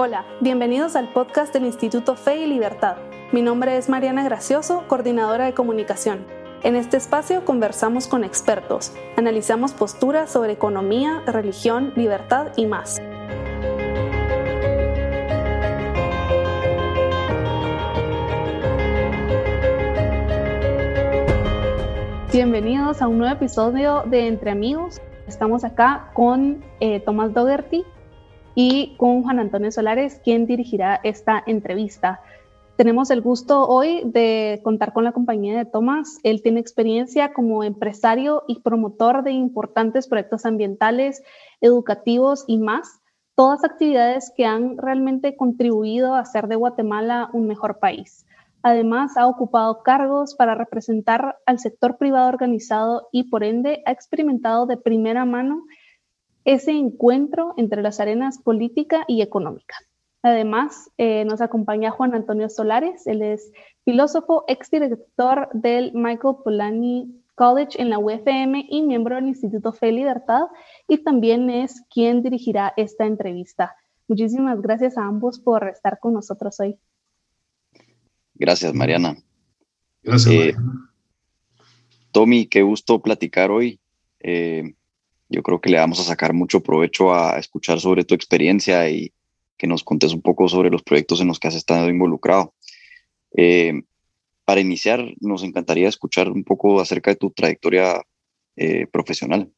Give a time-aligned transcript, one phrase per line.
[0.00, 2.98] Hola, bienvenidos al podcast del Instituto Fe y Libertad.
[3.32, 6.24] Mi nombre es Mariana Gracioso, coordinadora de comunicación.
[6.62, 13.00] En este espacio conversamos con expertos, analizamos posturas sobre economía, religión, libertad y más.
[22.32, 25.00] Bienvenidos a un nuevo episodio de Entre Amigos.
[25.26, 27.84] Estamos acá con eh, Tomás Dougherty,
[28.60, 32.20] y con Juan Antonio Solares, quien dirigirá esta entrevista.
[32.74, 36.18] Tenemos el gusto hoy de contar con la compañía de Tomás.
[36.24, 41.22] Él tiene experiencia como empresario y promotor de importantes proyectos ambientales,
[41.60, 43.00] educativos y más,
[43.36, 48.26] todas actividades que han realmente contribuido a hacer de Guatemala un mejor país.
[48.64, 54.66] Además, ha ocupado cargos para representar al sector privado organizado y por ende ha experimentado
[54.66, 55.62] de primera mano
[56.48, 59.76] ese encuentro entre las arenas política y económica.
[60.22, 63.52] Además, eh, nos acompaña Juan Antonio Solares, él es
[63.84, 69.92] filósofo, exdirector del Michael Polanyi College en la UFM y miembro del Instituto Fe y
[69.92, 70.44] Libertad,
[70.88, 73.76] y también es quien dirigirá esta entrevista.
[74.08, 76.78] Muchísimas gracias a ambos por estar con nosotros hoy.
[78.34, 79.18] Gracias, Mariana.
[80.02, 80.94] Gracias, eh, Mariana.
[82.10, 83.78] Tommy, qué gusto platicar hoy.
[84.20, 84.74] Eh,
[85.28, 89.12] yo creo que le vamos a sacar mucho provecho a escuchar sobre tu experiencia y
[89.56, 92.54] que nos contes un poco sobre los proyectos en los que has estado involucrado.
[93.36, 93.82] Eh,
[94.44, 98.00] para iniciar, nos encantaría escuchar un poco acerca de tu trayectoria
[98.56, 99.52] eh, profesional.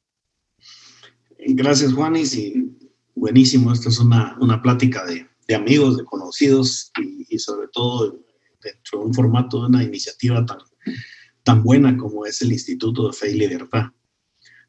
[1.39, 2.77] Gracias, Juanis, y
[3.15, 3.73] buenísimo.
[3.73, 8.19] Esta es una, una plática de, de, amigos, de conocidos y, y, sobre todo
[8.63, 10.59] dentro de un formato de una iniciativa tan,
[11.45, 13.91] tan buena como es el Instituto de Fe y Libertad.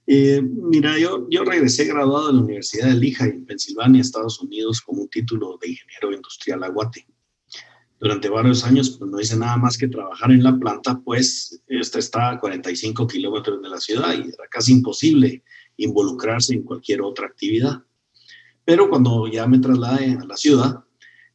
[0.08, 4.82] Eh, mira, yo, yo regresé graduado de la Universidad de Lehigh en Pensilvania, Estados Unidos,
[4.82, 7.06] con un título de ingeniero industrial aguate.
[8.00, 12.00] Durante varios años pues, no hice nada más que trabajar en la planta, pues esta
[12.00, 15.44] está a 45 kilómetros de la ciudad y era casi imposible
[15.78, 17.84] involucrarse en cualquier otra actividad.
[18.66, 20.84] Pero cuando ya me trasladé a la ciudad,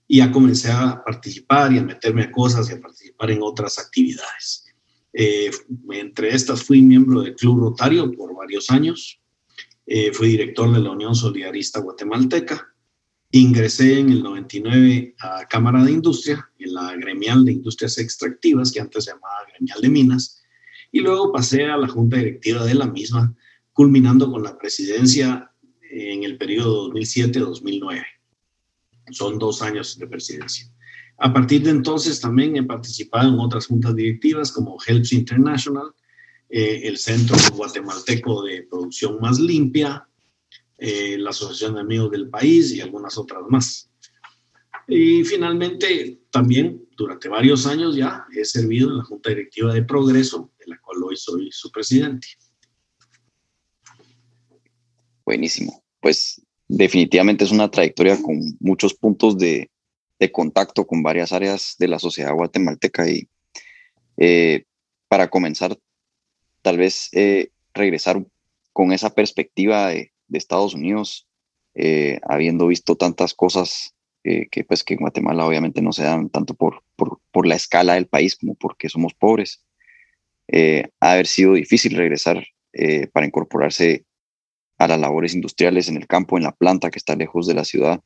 [0.09, 4.66] ya comencé a participar y a meterme a cosas y a participar en otras actividades.
[5.19, 5.50] Eh,
[5.93, 9.19] entre estas fui miembro del Club Rotario por varios años,
[9.87, 12.75] eh, fui director de la Unión Solidarista Guatemalteca,
[13.31, 18.81] ingresé en el 99 a Cámara de Industria, en la gremial de industrias extractivas, que
[18.81, 20.43] antes se llamaba gremial de minas,
[20.93, 23.34] y luego pasé a la junta directiva de la misma,
[23.72, 25.50] culminando con la presidencia
[25.91, 28.04] en el periodo 2007-2009.
[29.12, 30.71] Son dos años de presidencia.
[31.19, 35.93] A partir de entonces también he participado en otras juntas directivas como Helps International,
[36.49, 40.06] eh, el Centro Guatemalteco de Producción Más Limpia,
[40.78, 43.91] eh, la Asociación de Amigos del País y algunas otras más.
[44.88, 50.53] Y finalmente, también durante varios años ya he servido en la Junta Directiva de Progreso,
[50.59, 52.28] de la cual hoy soy su presidente.
[55.25, 55.83] Buenísimo.
[56.00, 59.71] Pues definitivamente es una trayectoria con muchos puntos de,
[60.19, 63.28] de contacto con varias áreas de la sociedad guatemalteca y
[64.16, 64.65] eh,
[65.09, 65.78] para comenzar,
[66.62, 68.25] tal vez eh, regresar
[68.72, 71.28] con esa perspectiva de, Estados Unidos,
[71.75, 73.93] eh, habiendo visto tantas cosas
[74.25, 78.09] que pues que en Guatemala obviamente no se dan tanto por, por, la escala del
[78.09, 79.65] país como porque somos pobres.
[81.00, 82.44] ha haber sido difícil regresar
[83.12, 84.04] para incorporarse
[84.78, 87.65] a las labores industriales en el campo, en la planta que está lejos de la
[87.65, 88.03] ciudad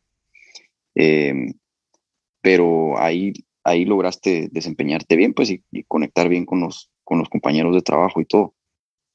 [2.40, 3.32] pero ahí,
[3.64, 8.20] ahí lograste desempeñarte bien, pues, y, conectar bien con los, con los compañeros de trabajo
[8.20, 8.54] y todo.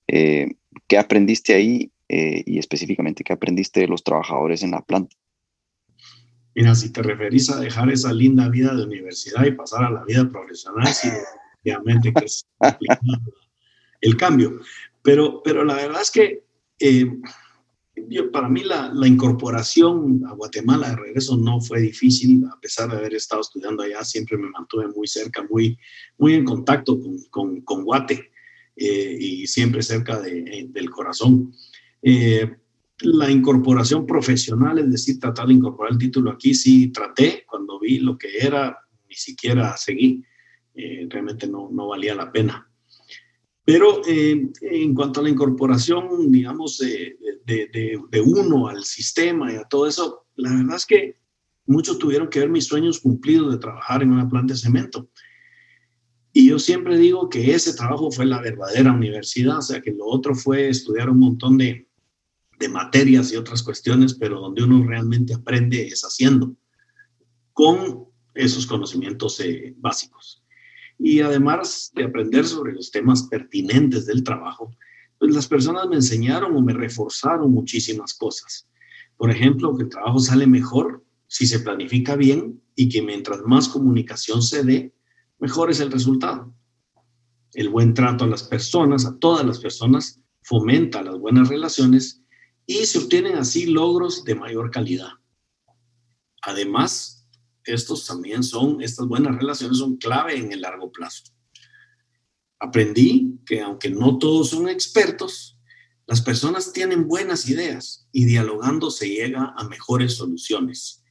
[0.07, 0.55] Eh,
[0.87, 5.15] ¿Qué aprendiste ahí eh, y específicamente qué aprendiste de los trabajadores en la planta?
[6.53, 10.03] Mira, si te referís a dejar esa linda vida de universidad y pasar a la
[10.05, 11.09] vida profesional, sí,
[11.63, 12.47] obviamente que es
[14.01, 14.61] el cambio.
[15.01, 16.43] Pero, pero la verdad es que
[16.79, 17.11] eh,
[18.31, 23.13] para mí la, incorporación a Guatemala de regreso no fue difícil, a pesar de haber
[23.13, 25.77] estado estudiando allá, siempre me mantuve muy cerca, muy,
[26.17, 26.99] muy en contacto
[27.29, 28.31] con, con, Guate
[28.75, 31.53] eh, y siempre cerca de, del corazón.
[32.01, 32.55] Eh,
[32.99, 37.99] la incorporación profesional, es decir, tratar de incorporar el título aquí, sí traté, cuando vi
[37.99, 38.77] lo que era,
[39.07, 40.23] ni siquiera seguí,
[40.73, 42.69] eh, realmente no, no valía la pena.
[43.65, 46.79] Pero eh, en cuanto a la incorporación, digamos,
[47.45, 51.19] de, de, uno al sistema y a todo eso, la verdad es que
[51.65, 55.09] muchos tuvieron que ver mis sueños cumplidos de trabajar en una planta de cemento.
[56.33, 60.05] Y yo siempre digo que ese trabajo fue la verdadera universidad, o sea, que lo
[60.05, 61.87] otro fue estudiar un montón de,
[62.59, 66.55] de materias y otras cuestiones, pero donde uno realmente aprende es haciendo.
[67.53, 70.43] con esos conocimientos eh, básicos.
[70.99, 74.75] Y además de aprender sobre los temas pertinentes del trabajo,
[75.19, 78.67] pues las personas me enseñaron o me reforzaron muchísimas cosas.
[79.17, 83.67] Por ejemplo, que el trabajo sale mejor si se planifica bien y que mientras más
[83.67, 84.93] comunicación se dé,
[85.39, 86.53] mejor es el resultado.
[87.53, 92.21] El buen trato a las personas, a todas las personas, fomenta las buenas relaciones
[92.65, 95.09] y se obtienen así logros de mayor calidad.
[96.41, 97.27] Además,
[97.63, 101.23] estos también son, estas buenas relaciones son clave en el largo plazo.
[102.65, 105.59] Aprendí que aunque no todos son expertos,
[106.07, 111.03] las personas tienen buenas ideas y dialogando se llega a mejores soluciones.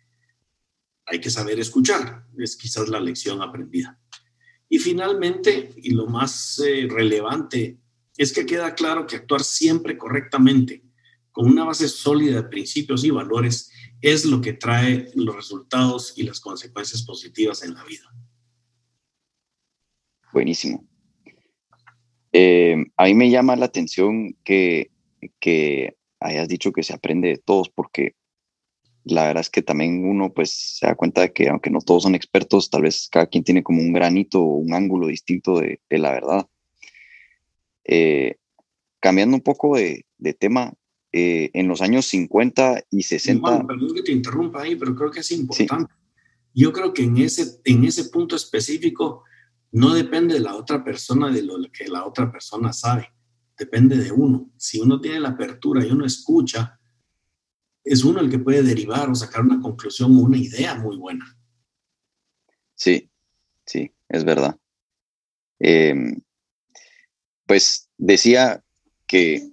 [1.06, 4.00] Hay que saber escuchar, es quizás la lección aprendida.
[4.68, 7.78] Y finalmente, y lo más eh, relevante,
[8.16, 10.82] es que queda claro que actuar siempre correctamente,
[11.30, 16.24] con una base sólida de principios y valores, es lo que trae los resultados y
[16.24, 18.12] las consecuencias positivas en la vida.
[20.32, 20.88] Buenísimo.
[22.36, 24.90] Eh, a mí me llama la atención que,
[25.38, 28.16] que hayas dicho que se aprende de todos, porque
[29.04, 32.02] la verdad es que también uno pues se da cuenta de que aunque no todos
[32.02, 35.78] son expertos, tal vez cada quien tiene como un granito o un ángulo distinto de,
[35.90, 36.48] la verdad.
[37.84, 38.34] Eh,
[38.98, 40.04] cambiando un poco de,
[40.36, 40.72] tema,
[41.12, 43.64] eh, en los años 50 y 60...
[43.64, 45.94] perdón que te interrumpa ahí, pero creo que es importante.
[46.52, 49.22] Yo creo que en ese, en ese punto específico
[49.74, 53.12] no depende de la otra persona, de lo que la otra persona sabe,
[53.58, 54.52] depende de uno.
[54.56, 56.78] Si uno tiene la apertura y uno escucha,
[57.82, 61.24] es uno el que puede derivar o sacar una conclusión o una idea muy buena.
[62.76, 63.10] Sí,
[63.66, 64.56] sí, es verdad.
[65.58, 66.20] Em,
[67.44, 68.62] pues decía
[69.08, 69.50] que,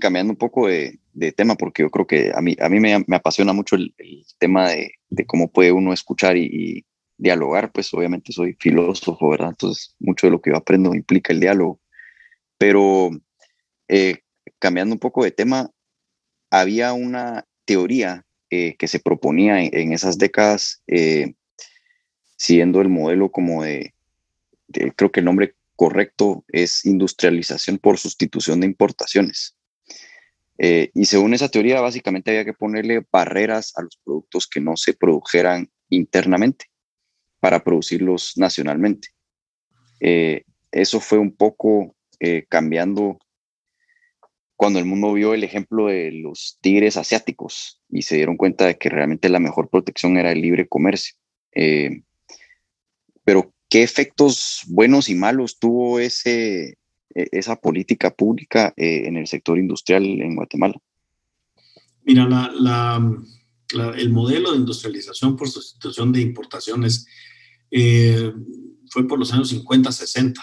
[0.00, 0.98] cambiando un poco de,
[1.36, 3.94] tema, porque yo creo que a mí, a mí me, apasiona mucho el,
[4.38, 6.84] tema de, cómo puede uno escuchar y,
[7.16, 9.50] dialogar, pues obviamente soy filósofo, ¿verdad?
[9.50, 11.80] Entonces, mucho de lo que yo aprendo implica el diálogo.
[12.58, 13.10] Pero
[13.88, 14.18] eh,
[14.58, 15.70] cambiando un poco de tema,
[16.50, 21.34] había una teoría eh, que se proponía en, esas décadas, eh,
[22.36, 23.94] siguiendo el modelo como de,
[24.96, 29.56] creo que el nombre correcto es industrialización por sustitución de importaciones.
[30.58, 34.76] Eh, y según esa teoría, básicamente había que ponerle barreras a los productos que no
[34.76, 36.66] se produjeran internamente
[37.44, 39.08] para producirlos nacionalmente.
[40.00, 41.94] eso fue un poco
[42.48, 43.18] cambiando
[44.56, 48.78] cuando el mundo vio el ejemplo de los tigres asiáticos y se dieron cuenta de
[48.78, 51.16] que realmente la mejor protección era el libre comercio.
[51.54, 52.02] Eh,
[53.24, 56.78] pero, ¿qué efectos buenos y malos tuvo ese,
[57.14, 60.76] e, esa política pública eh, en el sector industrial en Guatemala?
[62.04, 62.26] Mira,
[63.96, 67.06] el modelo de industrialización por sustitución de importaciones
[67.70, 68.32] eh,
[68.90, 70.42] fue por los años 50, 60.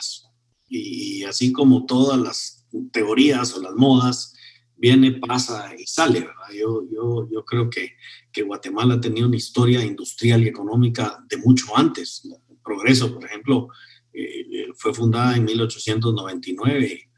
[0.70, 4.34] Y así como todas las teorías o las modas,
[4.76, 6.52] viene, pasa y sale, ¿verdad?
[6.60, 7.92] Yo, yo, yo creo que,
[8.32, 12.24] que Guatemala tenía una historia industrial y económica de mucho antes.
[12.26, 13.68] El progreso, por ejemplo,
[14.12, 17.12] eh, fue fundada en 1899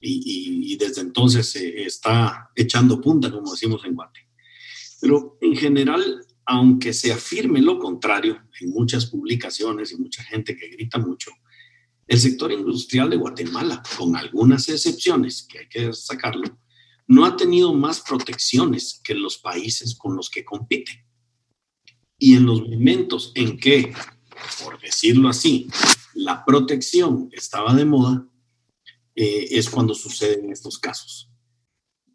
[0.00, 4.20] y, y, desde entonces se está echando punta, como decimos en Guate.
[5.00, 10.68] Pero en general, aunque se afirme lo contrario en muchas publicaciones y mucha gente que
[10.68, 11.30] grita mucho,
[12.06, 16.58] el sector industrial de Guatemala, con algunas excepciones que hay que sacarlo,
[17.06, 21.06] no ha tenido más protecciones que los países con los que compite.
[22.18, 23.92] Y en los momentos en que,
[24.62, 25.68] por decirlo así,
[26.14, 28.26] la protección estaba de moda,
[29.14, 31.30] eh, es cuando suceden estos casos.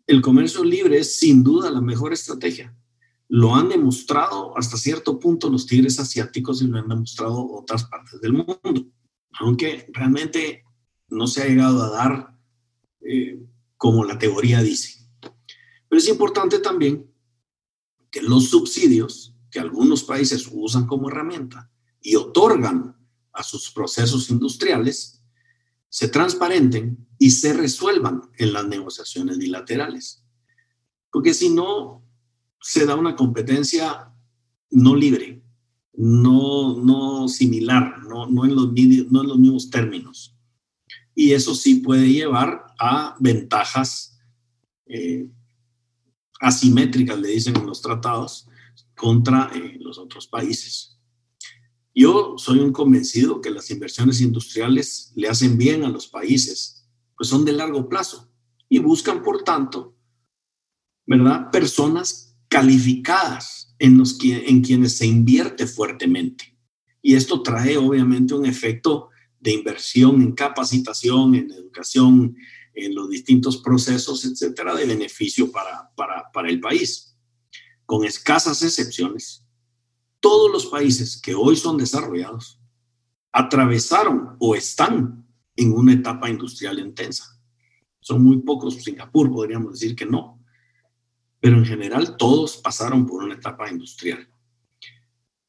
[0.05, 2.75] El comercio libre es sin duda la mejor estrategia.
[3.29, 8.22] Lo han demostrado hasta cierto punto los tigres asiáticos y lo han demostrado otras partes
[8.22, 8.60] del mundo
[9.39, 10.63] aunque realmente
[11.10, 12.38] no se ha llegado a dar
[13.01, 13.39] eh,
[13.77, 15.07] como la teoría dice.
[15.88, 17.10] Pero es importante también
[18.12, 22.96] que los subsidios que algunos países usan como herramienta y otorgan
[23.31, 25.24] a sus procesos industriales
[25.89, 30.24] se transparenten y se resuelvan en las negociaciones bilaterales.
[31.12, 32.05] Porque si no,
[32.62, 34.14] se da una competencia
[34.70, 35.44] no libre,
[35.94, 38.68] no, no similar, no, no, en los,
[39.12, 40.36] no en los mismos términos.
[41.16, 44.20] Y eso sí puede llevar a ventajas
[44.86, 45.30] eh,
[46.40, 48.48] asimétricas, le dicen en los tratados,
[48.96, 51.00] contra eh, los otros países.
[51.94, 57.30] Yo soy un convencido que las inversiones industriales le hacen bien a los países, pues
[57.30, 58.32] son de largo plazo
[58.70, 59.96] y buscan, por tanto,
[61.08, 61.50] ¿verdad?
[61.50, 66.58] Personas calificadas en, los, en quienes se invierte fuertemente.
[67.01, 72.36] Y esto trae obviamente un efecto de inversión en capacitación, en educación,
[72.74, 77.16] en los distintos procesos, etcétera, de beneficio para, para, para el país.
[77.86, 79.46] Con escasas excepciones,
[80.20, 82.60] todos los países que hoy son desarrollados
[83.32, 87.39] atravesaron o están en una etapa industrial intensa.
[88.00, 90.37] Son muy pocos, Singapur podríamos decir que no,
[91.39, 94.27] pero en general todos pasaron por una etapa industrial.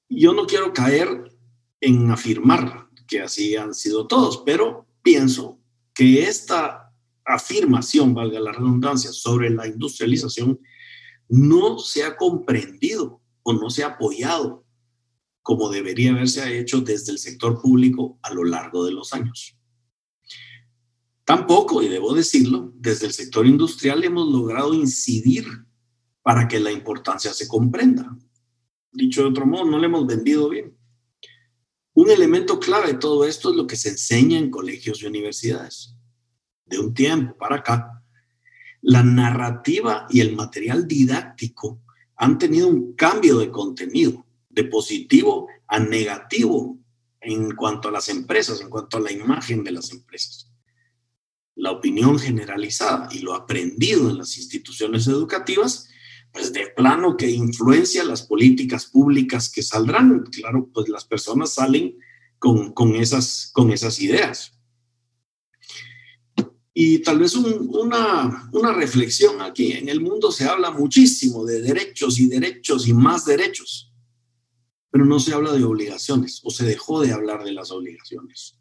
[0.09, 1.37] Yo no quiero caer
[1.81, 5.59] en afirmar que así han sido todos, pero pienso
[5.95, 6.93] que esta
[7.25, 10.61] afirmación, valga la redundancia, sobre la industrialización
[11.29, 14.65] no se ha comprendido o no se ha apoyado
[15.49, 19.57] como debería haberse hecho desde el sector público a lo largo de los años.
[21.25, 25.47] Tampoco, y debo decirlo, desde el sector industrial hemos logrado incidir
[26.23, 28.17] para que la importancia se comprenda.
[28.93, 30.77] Dicho de otro modo, no le hemos vendido bien.
[31.95, 35.97] Un elemento clave de todo esto es lo que se enseña en colegios y universidades.
[36.65, 38.05] De un tiempo para acá,
[38.83, 41.83] la narrativa y el material didáctico
[42.17, 46.79] han tenido un cambio de contenido, de positivo a negativo
[47.21, 50.51] en cuanto a las empresas, en cuanto a la imagen de las empresas.
[51.57, 55.88] La opinión generalizada y lo aprendido en las instituciones educativas,
[56.33, 60.25] pues de plano que influencia las políticas públicas que saldrán.
[60.25, 61.99] Claro, pues las personas salen
[62.39, 64.53] con, con esas, con esas ideas.
[66.81, 69.73] Y tal vez una, una reflexión aquí.
[69.73, 73.93] En el mundo se habla muchísimo de derechos y derechos y más derechos,
[74.89, 78.61] pero no se habla de obligaciones o se dejó de hablar de las obligaciones.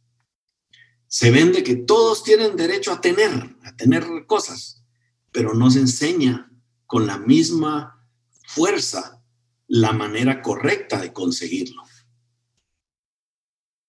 [1.06, 4.84] Se vende que todos tienen derecho a tener, a tener cosas,
[5.32, 6.52] pero no se enseña
[6.88, 8.04] con la misma
[8.48, 9.22] fuerza
[9.68, 11.84] la manera correcta de conseguirlo.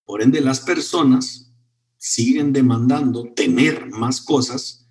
[0.05, 1.53] Por ende, las personas
[1.97, 4.87] siguen demandando tener más cosas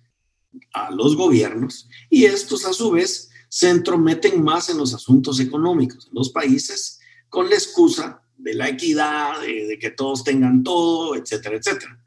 [0.72, 6.06] a los gobiernos y estos a su vez se entrometen más en los asuntos económicos
[6.06, 11.56] en los países con la excusa de la equidad, de, que todos tengan todo, etcétera,
[11.56, 12.02] etcétera.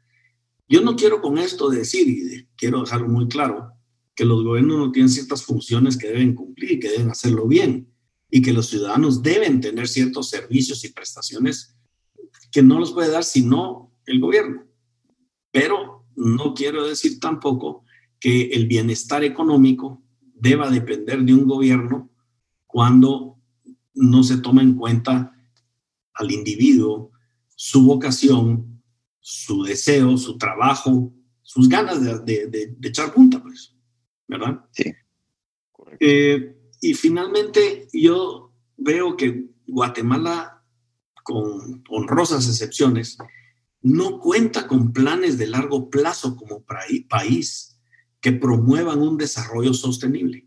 [0.68, 3.72] Yo no quiero con esto decir, y quiero dejarlo muy claro,
[4.14, 7.88] que los gobiernos no tienen ciertas funciones que deben cumplir y que deben hacerlo bien,
[8.30, 11.76] y que los ciudadanos deben tener ciertos servicios y prestaciones
[12.50, 14.64] que no los puede dar sino el gobierno.
[15.50, 17.84] Pero no quiero decir tampoco
[18.18, 20.02] que el bienestar económico
[20.34, 22.10] deba depender de un gobierno
[22.66, 23.38] cuando
[23.94, 25.36] no se toma en cuenta
[26.14, 27.10] al individuo,
[27.54, 28.82] su vocación,
[29.20, 33.74] su deseo, su trabajo, sus ganas de, echar punta, pues,
[34.32, 34.64] ¿verdad?
[34.72, 34.92] Sí.
[36.00, 40.64] Eh, y finalmente yo veo que Guatemala,
[41.22, 43.18] con honrosas excepciones,
[43.82, 46.64] no cuenta con planes de largo plazo como
[47.08, 47.80] país
[48.20, 50.46] que promuevan un desarrollo sostenible.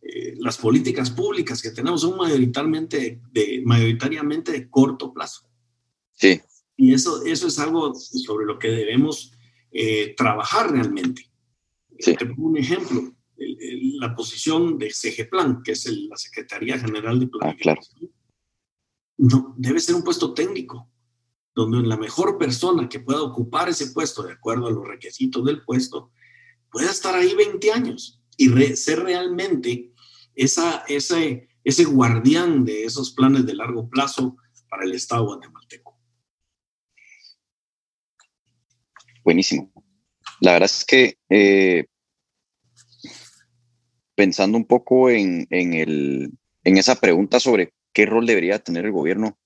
[0.00, 5.48] Eh, las políticas públicas que tenemos son mayoritariamente de, mayoritariamente de corto plazo.
[6.12, 6.40] Sí.
[6.76, 9.32] Y eso, eso es algo sobre lo que debemos
[9.70, 11.30] eh, trabajar realmente.
[11.98, 12.16] Sí.
[12.16, 14.92] Te pongo un ejemplo, la posición de
[15.30, 17.76] Plan, que es la Secretaría General de Planificación.
[17.78, 18.10] Ah, claro.
[19.16, 20.90] No, debe ser un puesto técnico
[21.54, 25.62] donde la mejor persona que pueda ocupar ese puesto de acuerdo a los requisitos del
[25.62, 26.10] puesto
[26.70, 29.92] pueda estar ahí 20 años y ser realmente
[30.34, 34.36] esa, ese, ese guardián de esos planes de largo plazo
[34.68, 35.96] para el Estado guatemalteco.
[39.22, 39.72] Buenísimo.
[40.44, 41.86] La verdad es que eh,
[44.14, 46.32] pensando un poco en, en, el,
[46.64, 49.38] en esa pregunta sobre qué rol debería tener el gobierno,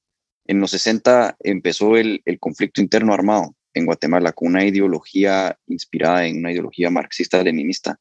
[0.44, 6.38] en los 60 empezó el, conflicto interno armado en Guatemala con una ideología inspirada en
[6.38, 8.00] una ideología marxista-leninista,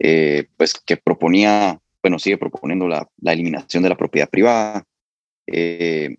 [0.00, 4.84] eh, pues que proponía, bueno, sigue proponiendo la, eliminación de la propiedad privada
[5.46, 6.16] eh,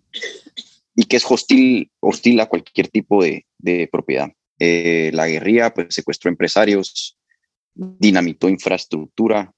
[0.96, 3.44] y que es hostil, hostil a cualquier tipo de,
[3.92, 4.30] propiedad.
[4.58, 7.18] Eh, la guerrilla pues, secuestró empresarios,
[7.74, 9.52] dinamitó infraestructura,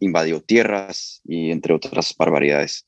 [0.00, 2.86] invadió tierras y entre otras barbaridades.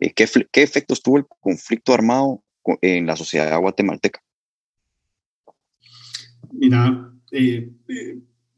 [0.00, 2.42] Eh, ¿qué, ¿qué, efectos tuvo el conflicto armado
[2.80, 4.22] en la sociedad guatemalteca?
[6.52, 7.70] Mira, eh,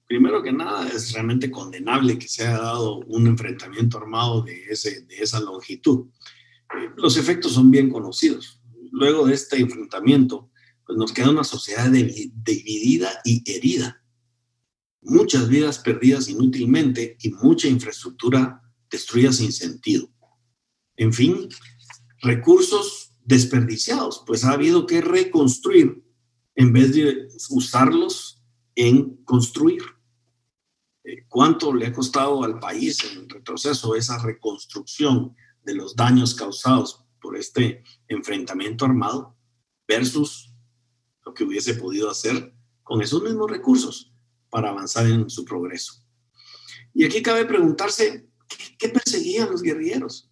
[0.06, 5.02] primero que nada es realmente condenable que se haya dado un enfrentamiento armado de, ese,
[5.02, 6.06] de esa longitud.
[6.96, 8.60] los efectos son bien conocidos.
[8.92, 10.50] Luego de este enfrentamiento,
[10.86, 14.02] pues nos queda una sociedad dividida y herida.
[15.02, 20.10] Muchas vidas perdidas inútilmente y mucha infraestructura destruida sin sentido.
[20.96, 21.48] En fin,
[22.20, 26.04] recursos desperdiciados, pues ha habido que reconstruir
[26.54, 28.42] en vez de usarlos
[28.74, 29.82] en construir.
[31.04, 37.04] Eh, ¿Cuánto le ha costado al país en retroceso esa reconstrucción de los daños causados
[37.20, 39.36] por este enfrentamiento armado
[39.86, 40.53] versus
[41.24, 44.12] lo que hubiese podido hacer con esos mismos recursos
[44.50, 46.04] para avanzar en su progreso?
[46.94, 48.28] Y aquí cabe preguntarse,
[48.78, 50.30] ¿qué, perseguían los guerrilleros?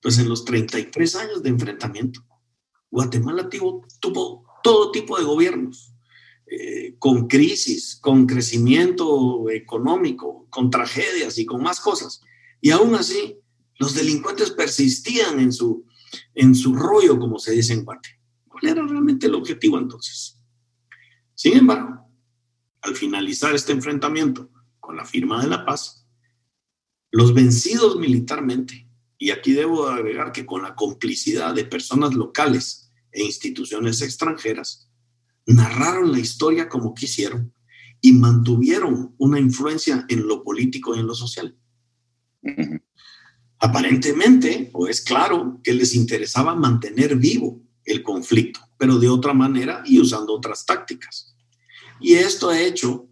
[0.00, 2.20] Pues en los 33 años de enfrentamiento,
[2.90, 3.86] Guatemala tuvo,
[4.62, 5.94] todo tipo de gobiernos,
[6.46, 12.20] eh, con crisis, con crecimiento económico, con tragedias y con más cosas.
[12.60, 13.38] Y aún así,
[13.78, 15.86] los delincuentes persistían en su,
[16.34, 18.21] en su rollo, como se dice en Guate.
[18.62, 20.40] ¿Cuál era realmente el objetivo entonces?
[21.34, 22.08] Sin embargo,
[22.82, 26.06] al finalizar este enfrentamiento con la firma de la paz,
[27.10, 28.88] los vencidos militarmente,
[29.18, 34.88] y aquí debo agregar que con la complicidad de personas locales e instituciones extranjeras,
[35.46, 37.52] narraron la historia como quisieron
[38.00, 41.56] y mantuvieron una influencia en lo político y en lo social.
[43.58, 49.82] Aparentemente, o es claro, que les interesaba mantener vivo el conflicto, pero de otra manera
[49.84, 51.34] y usando otras tácticas.
[52.00, 53.08] Y esto ha hecho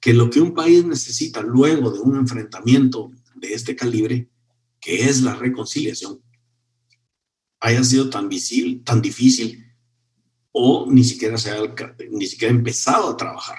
[0.00, 4.28] que lo que un país necesita luego de un enfrentamiento de este calibre,
[4.80, 6.20] que es la reconciliación,
[7.60, 9.64] haya sido tan visible, tan difícil
[10.50, 11.58] o ni siquiera se ha,
[12.10, 13.58] ni siquiera empezado a trabajar.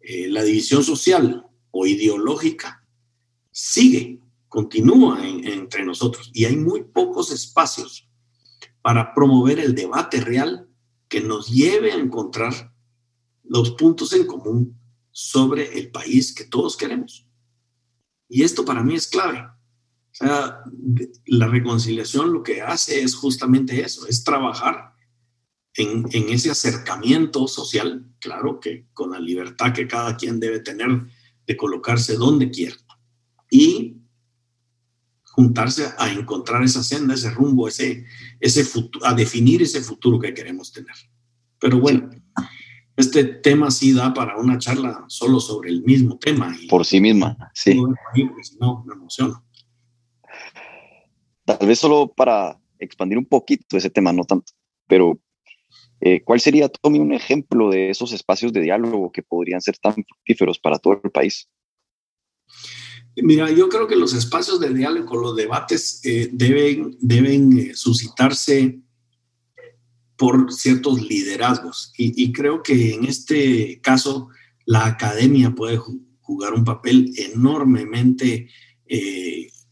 [0.00, 2.86] Eh, la división social o ideológica
[3.50, 8.08] sigue, continúa entre nosotros y hay muy pocos espacios
[8.84, 10.68] para promover el debate real
[11.08, 12.70] que nos lleve a encontrar
[13.42, 14.78] los puntos en común
[15.10, 17.26] sobre el país que todos queremos.
[18.28, 19.38] Y esto para mí es clave.
[19.38, 20.60] O sea,
[21.24, 24.92] la reconciliación lo que hace es justamente eso, es trabajar
[25.72, 31.06] en, en, ese acercamiento social, claro que con la libertad que cada quien debe tener
[31.46, 32.76] de colocarse donde quiera
[33.50, 33.96] y
[35.34, 38.04] juntarse a encontrar esa senda, ese rumbo, ese,
[38.38, 40.94] ese futuro, a definir ese futuro que queremos tener.
[41.58, 42.08] Pero bueno,
[42.96, 46.56] este tema sí da para una charla solo sobre el mismo tema.
[46.60, 47.74] Y Por sí misma, sí.
[48.60, 49.44] No, me emociono.
[51.44, 54.52] Tal vez solo para expandir un poquito ese tema, no tanto,
[54.86, 55.18] pero
[56.00, 59.94] eh, ¿cuál sería, Tommy, un ejemplo de esos espacios de diálogo que podrían ser tan
[59.94, 61.48] fructíferos para todo el país?
[63.16, 68.80] Mira, yo creo que los espacios de diálogo, los debates eh, deben, deben eh, suscitarse
[70.16, 71.92] por ciertos liderazgos.
[71.96, 74.28] Y, creo que en este caso
[74.64, 75.78] la academia puede
[76.20, 78.48] jugar un papel enormemente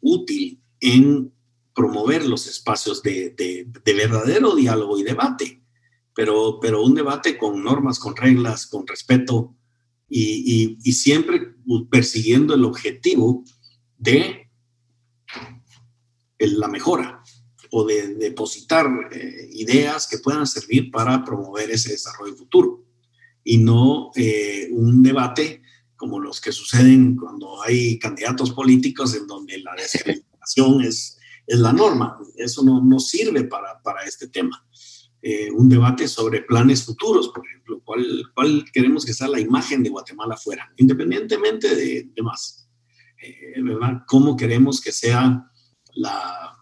[0.01, 1.33] útil en
[1.75, 3.35] promover los espacios de,
[3.85, 5.63] verdadero diálogo y debate,
[6.15, 9.55] pero, pero un debate con normas, con reglas, con respeto
[10.15, 11.55] y, siempre
[11.91, 13.45] persiguiendo el objetivo
[13.97, 14.51] de
[16.39, 17.23] la mejora
[17.71, 22.85] o de depositar eh, ideas que puedan servir para promover ese desarrollo futuro
[23.43, 25.63] y no eh, un debate
[25.97, 31.73] como los que suceden cuando hay candidatos políticos en donde la descalificación es es la
[31.73, 32.19] norma.
[32.37, 34.65] Eso no, no sirve para, para este tema.
[35.23, 38.05] Eh, un debate sobre planes futuros, por ejemplo, ¿cuál,
[38.35, 42.69] cuál queremos que sea la imagen de Guatemala fuera, independientemente de, de más.
[43.23, 44.03] Eh, ¿verdad?
[44.09, 45.49] ¿Cómo queremos que sea
[45.95, 46.57] la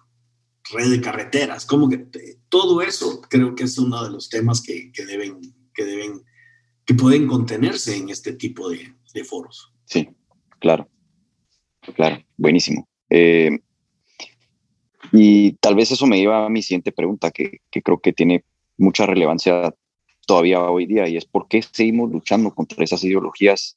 [0.72, 1.64] red de carreteras?
[1.64, 2.06] ¿Cómo que,
[2.50, 5.40] todo eso creo que es uno de los temas que, que, deben,
[5.72, 6.22] que deben,
[6.84, 9.72] que pueden contenerse en este tipo de, de foros.
[9.84, 10.08] Sí,
[10.58, 10.88] claro,
[11.94, 12.88] claro, buenísimo.
[13.08, 13.58] Eh,
[15.12, 18.44] y tal vez eso me lleva a mi siguiente pregunta, que, creo que tiene
[18.80, 19.74] mucha relevancia
[20.26, 23.76] todavía hoy día, y es por qué seguimos luchando contra esas ideologías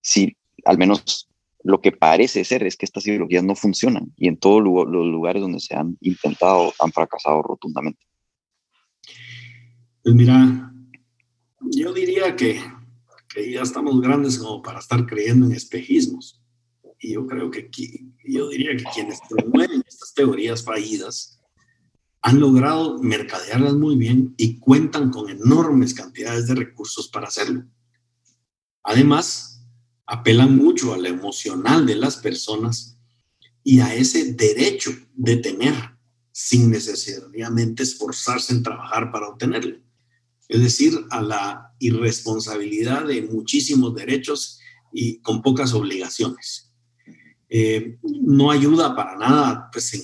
[0.00, 1.28] si al menos
[1.62, 5.40] lo que parece ser es que estas ideologías no funcionan y en todos los lugares
[5.40, 8.04] donde se han intentado han fracasado rotundamente.
[10.02, 10.72] Pues mira,
[11.60, 12.60] yo diría que,
[13.32, 16.42] que ya estamos grandes como para estar creyendo en espejismos.
[16.98, 17.70] Y yo creo que
[18.24, 21.40] yo diría que quienes promueven estas teorías fallidas
[22.26, 27.66] han logrado mercadearlas muy bien y cuentan con enormes cantidades de recursos para hacerlo.
[28.82, 29.62] Además,
[30.06, 32.98] apelan mucho a lo emocional de las personas
[33.62, 35.74] y a ese derecho de tener
[36.32, 39.76] sin necesariamente esforzarse en trabajar para obtenerlo.
[40.48, 44.60] Es decir, a la irresponsabilidad de muchísimos derechos
[44.94, 46.73] y con pocas obligaciones.
[47.48, 50.02] Eh, no ayuda para nada, pues, en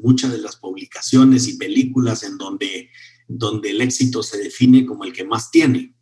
[0.00, 2.90] muchas de las publicaciones y películas en donde,
[3.26, 5.94] donde el éxito se define como el que más tiene,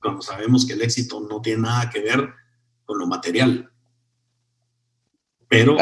[0.00, 2.28] cuando sabemos que el éxito no tiene nada que ver
[2.84, 3.70] con lo material.
[5.48, 5.76] Pero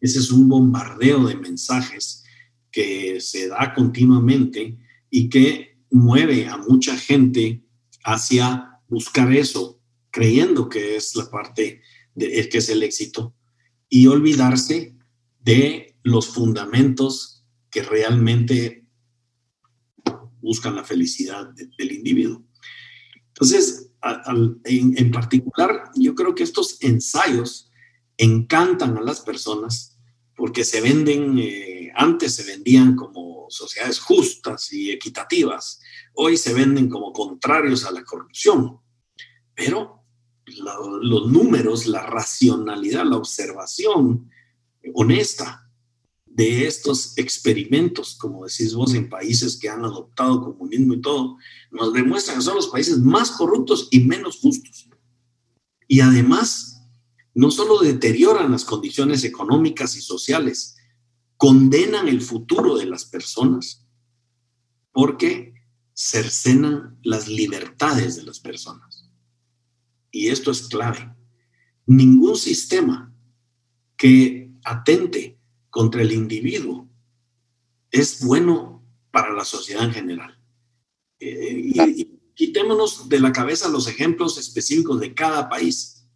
[0.00, 2.24] ese es un bombardeo de mensajes
[2.70, 4.78] que se da continuamente
[5.10, 7.64] y que mueve a mucha gente
[8.04, 11.82] hacia buscar eso, creyendo que es la parte
[12.14, 13.34] de, que es el éxito
[13.94, 14.98] y olvidarse
[15.38, 18.88] de los fundamentos que realmente
[20.40, 22.42] buscan la felicidad del individuo.
[23.28, 23.92] Entonces,
[24.64, 27.70] en, particular, yo creo que estos ensayos
[28.16, 29.96] encantan a las personas
[30.34, 35.78] porque se venden, eh, antes se vendían como sociedades justas y equitativas,
[36.14, 38.80] hoy se venden como contrarios a la corrupción,
[39.54, 40.03] pero
[40.46, 44.30] los números, la racionalidad, la observación
[44.92, 45.70] honesta
[46.26, 51.36] de estos experimentos, como decís vos, en países que han adoptado comunismo y todo,
[51.70, 54.88] nos demuestran que son los países más corruptos y menos justos.
[55.86, 56.82] Y además,
[57.34, 60.76] no solo deterioran las condiciones económicas y sociales,
[61.36, 63.86] condenan el futuro de las personas
[64.92, 65.54] porque
[65.94, 68.93] cercenan las libertades de las personas.
[70.14, 71.12] Y esto es clave.
[71.86, 73.12] Ningún sistema
[73.96, 76.88] que atente contra el individuo
[77.90, 80.38] es bueno para la sociedad en general.
[81.18, 86.06] Eh, y, quitémonos de la cabeza los ejemplos específicos de cada país.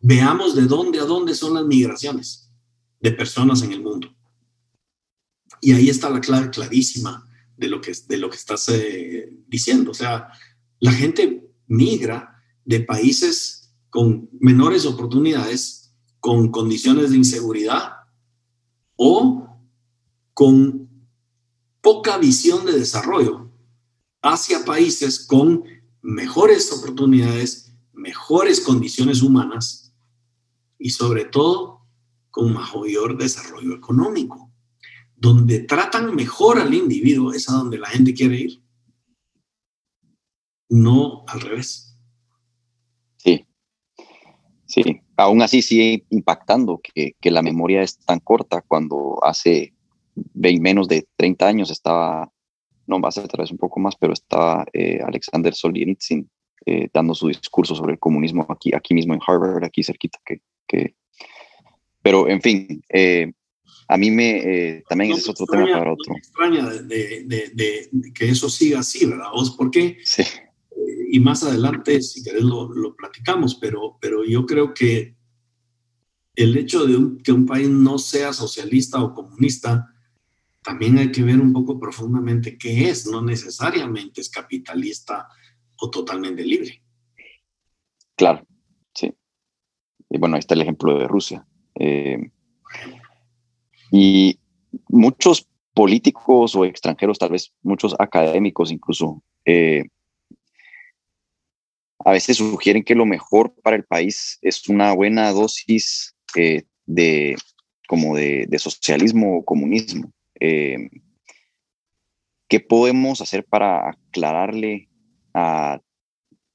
[0.00, 2.50] Veamos de dónde a dónde son las migraciones
[3.00, 4.14] de personas en el mundo.
[5.62, 9.92] Y ahí está la clave clarísima de lo que, de lo que estás eh, diciendo.
[9.92, 10.28] O sea,
[10.78, 12.37] la gente migra
[12.68, 17.92] de países con menores oportunidades, con condiciones de inseguridad,
[18.94, 19.48] o
[20.34, 20.90] con
[21.80, 23.50] poca visión de desarrollo
[24.20, 25.64] hacia países con
[26.02, 29.94] mejores oportunidades, mejores condiciones humanas
[30.78, 31.86] y sobre todo
[32.30, 34.52] con mayor desarrollo económico.
[35.16, 38.62] Donde tratan mejor al individuo es a donde la gente quiere ir.
[40.68, 41.87] No al revés.
[44.68, 44.82] Sí,
[45.16, 49.72] aún así sigue impactando que, que, la memoria es tan corta cuando hace
[50.34, 52.30] menos de 30 años estaba,
[52.86, 56.28] no va a ser otra vez un poco más, pero estaba eh, Alexander Solzhenitsyn
[56.66, 60.18] eh, dando su discurso sobre el comunismo aquí, aquí mismo en Harvard, aquí cerquita.
[60.22, 60.94] Que, que...
[62.02, 63.32] Pero, en fin, eh,
[63.88, 66.12] a mí me, también ese es otro tema para otro.
[66.12, 69.30] Me extraña de, de, de, que eso siga así, ¿verdad?
[69.32, 69.96] ¿Vos por qué?
[70.04, 70.24] Sí
[71.10, 75.16] y más adelante, si querés, lo, lo, platicamos, pero, pero yo creo que
[76.34, 79.92] el hecho de que un país no sea socialista o comunista,
[80.62, 85.28] también hay que ver un poco profundamente qué es, no necesariamente es capitalista
[85.80, 86.82] o totalmente libre.
[88.14, 88.46] Claro,
[88.94, 89.12] sí.
[90.10, 91.46] Y bueno, ahí está el ejemplo de Rusia.
[91.74, 92.30] Eh,
[93.90, 94.38] y
[94.88, 99.84] muchos políticos o extranjeros, tal vez muchos académicos incluso, eh,
[102.08, 107.36] a veces sugieren que lo mejor para el país es una buena dosis eh, de,
[107.86, 110.10] como de, socialismo o comunismo.
[110.40, 110.88] Eh,
[112.48, 114.88] ¿Qué podemos hacer para aclararle
[115.34, 115.82] a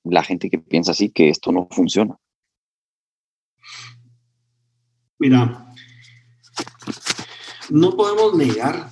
[0.03, 2.17] la gente que piensa así que esto no funciona?
[5.19, 5.71] Mira,
[7.69, 8.89] no podemos negar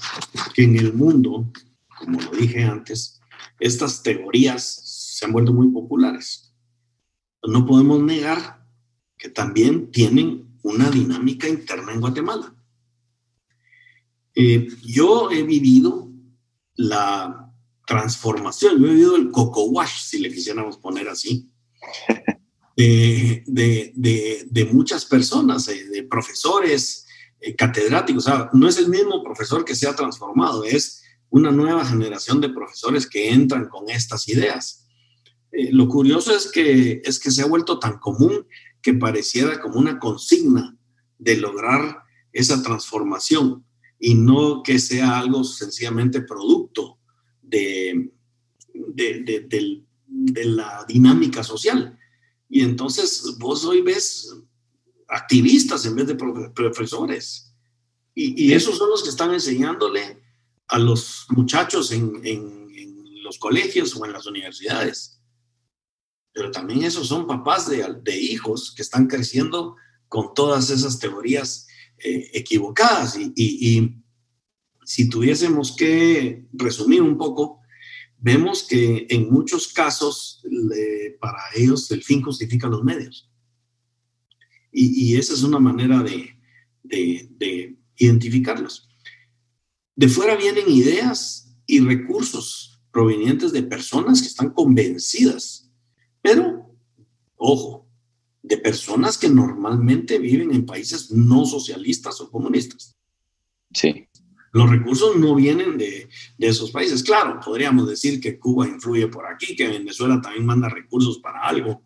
[0.53, 1.51] que en el mundo,
[1.97, 3.19] como lo dije antes,
[3.59, 6.50] estas teorías se han vuelto muy populares.
[7.43, 8.65] No podemos negar
[9.17, 12.55] que también tienen una dinámica interna en Guatemala.
[14.35, 16.09] Eh, yo he vivido
[16.75, 17.51] la
[17.85, 21.49] transformación, yo he vivido el coco wash, si le quisiéramos poner así,
[22.77, 27.05] de, de, de, muchas personas, eh, de profesores,
[27.39, 28.27] eh, catedráticos.
[28.27, 32.39] O sea, no es el mismo profesor que se ha transformado, es una nueva generación
[32.39, 34.87] de profesores que entran con estas ideas.
[35.51, 38.47] Eh, lo curioso es que, es que se ha vuelto tan común
[38.81, 40.77] que pareciera como una consigna
[41.17, 43.65] de lograr esa transformación
[43.99, 46.97] y no que sea algo sencillamente producto
[47.41, 48.11] de,
[48.73, 49.85] de,
[50.45, 51.99] la dinámica social.
[52.49, 54.33] Y entonces vos hoy ves
[55.07, 57.53] activistas en vez de profesores.
[58.15, 60.21] Y, esos son los que están enseñándole
[60.67, 65.20] a los muchachos en, en los colegios o en las universidades
[66.33, 69.75] pero también esos son papás de, de hijos que están creciendo
[70.07, 71.67] con todas esas teorías
[71.97, 73.17] eh, equivocadas.
[73.17, 73.97] Y,
[74.83, 77.61] si tuviésemos que resumir un poco,
[78.17, 80.43] vemos que en muchos casos
[81.19, 83.29] para ellos el fin justifica los medios.
[84.71, 86.35] Y, esa es una manera de,
[86.83, 88.89] de identificarlos.
[89.95, 95.70] De fuera vienen ideas y recursos provenientes de personas que están convencidas,
[96.21, 96.75] pero,
[97.35, 97.87] ojo,
[98.43, 102.95] de personas que normalmente viven en países no socialistas o comunistas.
[103.73, 104.07] Sí.
[104.53, 107.03] Los recursos no vienen de, de, esos países.
[107.03, 111.83] Claro, podríamos decir que Cuba influye por aquí, que Venezuela también manda recursos para algo,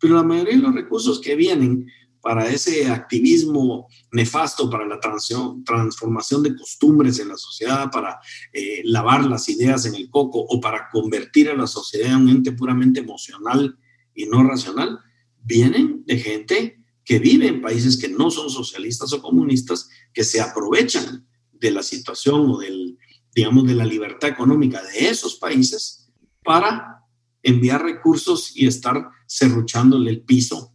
[0.00, 1.86] pero la mayoría de los recursos que vienen
[2.26, 8.18] para ese activismo nefasto, para la transformación de costumbres en la sociedad, para
[8.52, 12.28] eh, lavar las ideas en el coco o para convertir a la sociedad en un
[12.30, 13.78] ente puramente emocional
[14.12, 14.98] y no racional,
[15.44, 20.40] vienen de gente que vive en países que no son socialistas o comunistas, que se
[20.40, 22.98] aprovechan de la situación o del,
[23.36, 26.10] digamos, de la libertad económica de esos países
[26.42, 27.04] para
[27.44, 30.72] enviar recursos y estar cerruchándole el piso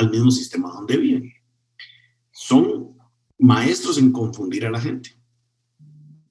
[0.00, 1.32] al mismo sistema donde viven.
[2.32, 2.96] Son
[3.38, 5.10] maestros en confundir a la gente,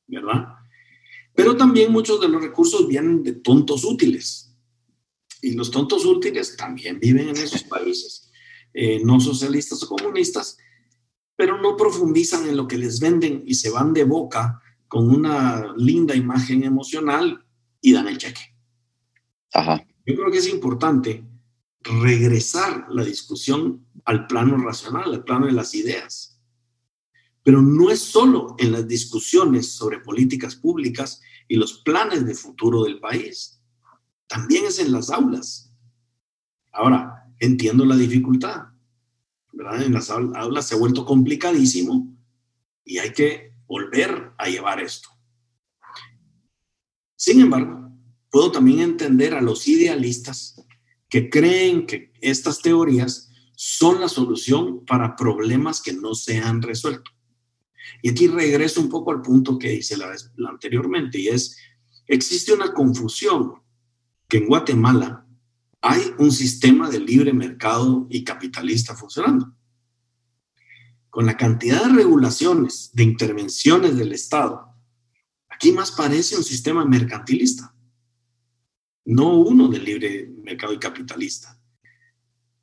[0.08, 0.56] ¿verdad?
[1.36, 4.56] Pero también muchos de los recursos vienen de tontos útiles.
[5.42, 8.32] Y los tontos útiles también viven en esos países,
[8.74, 10.58] eh, no socialistas o comunistas,
[11.36, 15.74] pero no profundizan en lo que les venden y se van de boca con una
[15.78, 17.46] linda imagen emocional
[17.82, 18.42] y dan el cheque.
[19.54, 19.86] Ajá.
[20.06, 21.24] Yo creo que es importante
[21.82, 26.40] regresar la discusión al plano racional, al plano de las ideas.
[27.44, 32.84] Pero no es solo en las discusiones sobre políticas públicas y los planes de futuro
[32.84, 33.62] del país,
[34.28, 35.74] también es en las aulas.
[36.72, 38.68] Ahora, entiendo la dificultad,
[39.52, 39.82] ¿verdad?
[39.84, 42.16] En las aulas se ha vuelto complicadísimo
[42.86, 45.10] y hay que volver a llevar esto.
[47.16, 47.92] Sin embargo,
[48.30, 50.56] puedo también entender a los idealistas
[51.10, 57.12] que creen que estas teorías son la solución para problemas que no se han resuelto.
[58.02, 60.16] Y aquí regreso un poco al punto que hice la,
[60.48, 61.58] anteriormente, y es,
[62.08, 63.56] existe una confusión
[64.28, 65.26] que en Guatemala
[65.82, 69.54] hay un sistema de libre mercado y capitalista funcionando.
[71.10, 74.76] Con la cantidad de regulaciones, de intervenciones del Estado,
[75.50, 77.74] aquí más parece un sistema mercantilista
[79.10, 81.60] no uno de libre mercado y capitalista.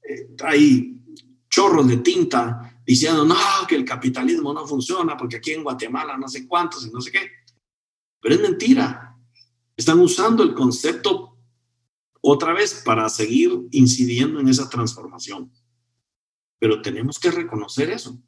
[0.03, 0.97] Eh, hay
[1.49, 3.35] chorros de tinta diciendo, no,
[3.69, 7.11] que el capitalismo no funciona porque aquí en Guatemala no sé cuántos y no sé
[7.11, 7.31] qué.
[8.21, 9.17] Pero es mentira.
[9.77, 11.37] Están usando el concepto
[12.21, 15.53] otra vez para seguir incidiendo en esa transformación.
[16.61, 18.23] Pero tenemos que reconocer eso.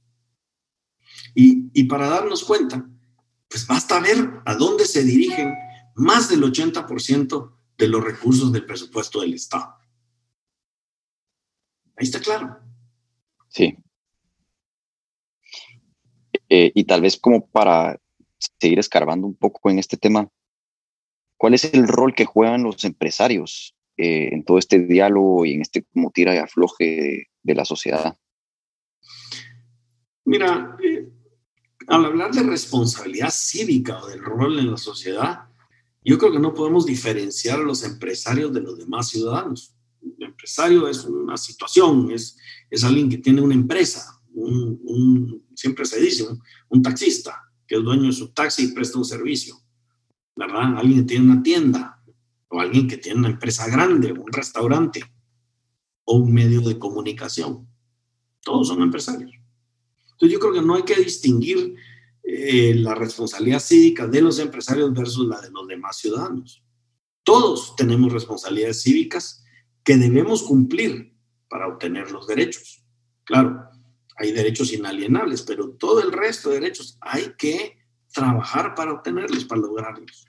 [1.37, 2.85] Y, y para darnos cuenta,
[3.48, 5.54] pues basta ver a dónde se dirigen
[5.94, 9.77] más del 80% de los recursos del presupuesto del Estado.
[11.97, 12.59] Ahí está claro.
[13.49, 13.77] Sí.
[16.49, 18.01] Eh, y tal vez como para
[18.61, 20.29] seguir escarbando un poco en este tema,
[21.37, 25.62] ¿cuál es el rol que juegan los empresarios eh, en todo este diálogo y en
[25.62, 28.17] este como tira y afloje de, la sociedad?
[30.25, 31.09] Mira, eh,
[31.87, 35.47] al hablar de responsabilidad cívica o del rol en la sociedad,
[36.09, 39.75] yo creo que no podemos diferenciar a los empresarios de los demás ciudadanos.
[40.01, 42.38] El empresario es una situación, es,
[42.71, 46.27] es alguien que tiene una empresa, un, siempre se dice,
[46.71, 49.57] un, taxista que es dueño de su taxi y presta un servicio,
[50.35, 50.79] ¿verdad?
[50.79, 52.03] Alguien que tiene una tienda
[52.49, 55.03] o alguien que tiene una empresa grande, un restaurante
[56.05, 57.68] o un medio de comunicación.
[58.42, 59.33] Todos son empresarios.
[60.12, 61.75] Entonces yo creo que no hay que distinguir
[62.31, 66.62] eh, la responsabilidad cívica de los empresarios versus la de los demás ciudadanos.
[67.23, 69.43] Todos tenemos responsabilidades cívicas
[69.83, 71.17] que debemos cumplir
[71.49, 72.85] para obtener los derechos.
[73.25, 73.71] Claro,
[74.19, 77.79] hay derechos inalienables, pero todo el resto de derechos hay que
[78.12, 80.27] trabajar para obtenerlos, para lograrlos.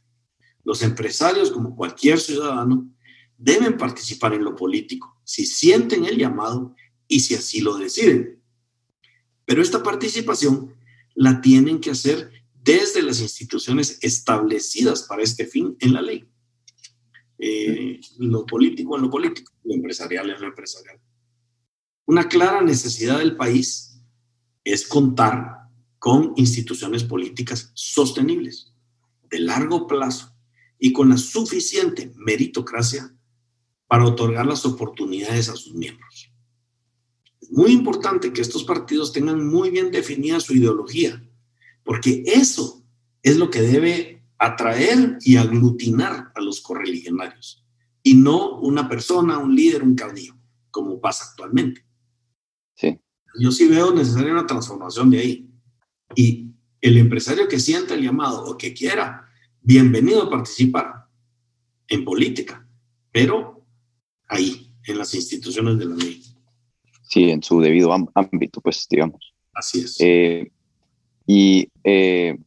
[0.63, 2.89] Los empresarios, como cualquier ciudadano,
[3.37, 6.73] deben participar en lo político si sienten el llamado
[7.09, 8.41] y si así lo deciden.
[9.43, 10.78] Pero esta participación
[11.19, 16.25] la tienen que hacer desde las instituciones establecidas para este fin en la ley.
[17.37, 20.97] Eh, lo político en lo político, lo empresarial en lo empresarial.
[22.05, 24.01] Una clara necesidad del país
[24.63, 25.57] es contar
[25.97, 28.73] con instituciones políticas sostenibles,
[29.29, 30.33] de largo plazo
[30.79, 33.13] y con la suficiente meritocracia
[33.87, 36.31] para otorgar las oportunidades a sus miembros.
[37.41, 41.23] Es muy importante que estos partidos tengan muy bien definida su ideología,
[41.83, 42.83] porque eso
[43.23, 47.65] es lo que debe atraer y aglutinar a los correligionarios,
[48.03, 50.35] y no una persona, un líder, un caudillo,
[50.71, 51.85] como pasa actualmente.
[52.75, 52.99] Sí.
[53.39, 55.49] Yo sí veo necesaria una transformación de ahí.
[56.15, 59.29] Y el empresario que sienta el llamado o que quiera,
[59.61, 61.07] bienvenido a participar
[61.87, 62.67] en política,
[63.11, 63.65] pero
[64.27, 66.23] ahí, en las instituciones de la ley.
[67.09, 69.33] Sí, en su debido ámbito, pues, digamos.
[69.51, 69.97] Así es.
[69.99, 70.51] Eh,
[71.25, 72.37] y eh,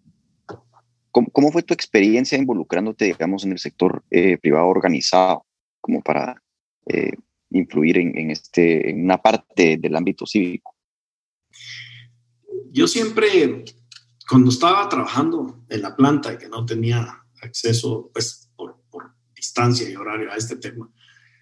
[1.11, 5.45] ¿cómo, fue tu experiencia involucrándote, digamos, en el sector eh, privado organizado,
[5.81, 6.41] como para
[7.51, 10.77] influir en, en, este, en una parte del ámbito cívico?
[12.71, 13.65] Yo siempre,
[14.29, 19.91] cuando estaba trabajando en la planta y que no tenía acceso, pues, por, por distancia
[19.91, 20.89] y horario a este tema,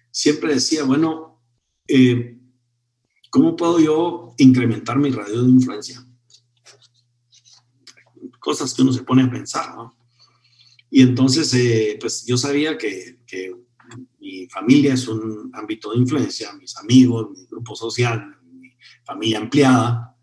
[0.09, 1.43] siempre decía, bueno,
[1.87, 2.40] eh,
[3.31, 6.05] ¿cómo puedo yo incrementar mi radio de influencia?
[8.39, 9.95] Cosas que uno se pone a pensar, ¿no?
[10.91, 13.55] Y entonces, eh, pues yo sabía que, que,
[14.19, 18.71] mi familia es un ámbito de influencia, mis amigos, mi grupo social, mi
[19.03, 20.15] familia ampliada,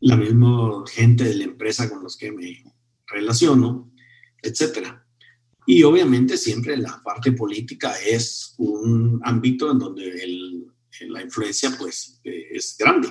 [0.00, 2.62] la misma gente de la empresa con los que me
[3.06, 3.90] relaciono,
[4.42, 5.06] etcétera.
[5.64, 10.10] Y obviamente siempre la parte política es un ámbito en donde
[11.06, 13.08] la influencia pues eh, es grande.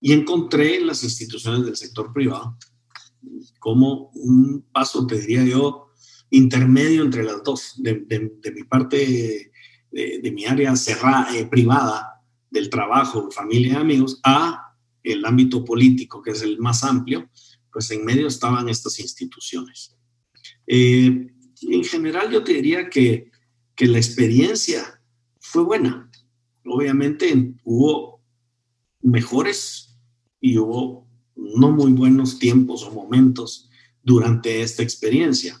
[0.00, 2.56] Y encontré las instituciones del sector privado
[3.58, 5.92] como un paso, te diría yo,
[6.30, 8.04] intermedio entre las dos, de,
[8.54, 9.52] mi parte,
[9.90, 16.22] de, mi área cerrada, eh, privada del trabajo, familia y amigos, a el ámbito político,
[16.22, 17.30] que es el más amplio,
[17.72, 19.96] pues en medio estaban estas instituciones.
[20.66, 21.26] Eh,
[21.62, 23.30] en general yo te diría que,
[23.74, 25.00] que la experiencia
[25.40, 26.10] fue buena.
[26.64, 28.22] Obviamente hubo
[29.02, 29.98] mejores
[30.40, 33.68] y hubo no muy buenos tiempos o momentos
[34.02, 35.60] durante esta experiencia.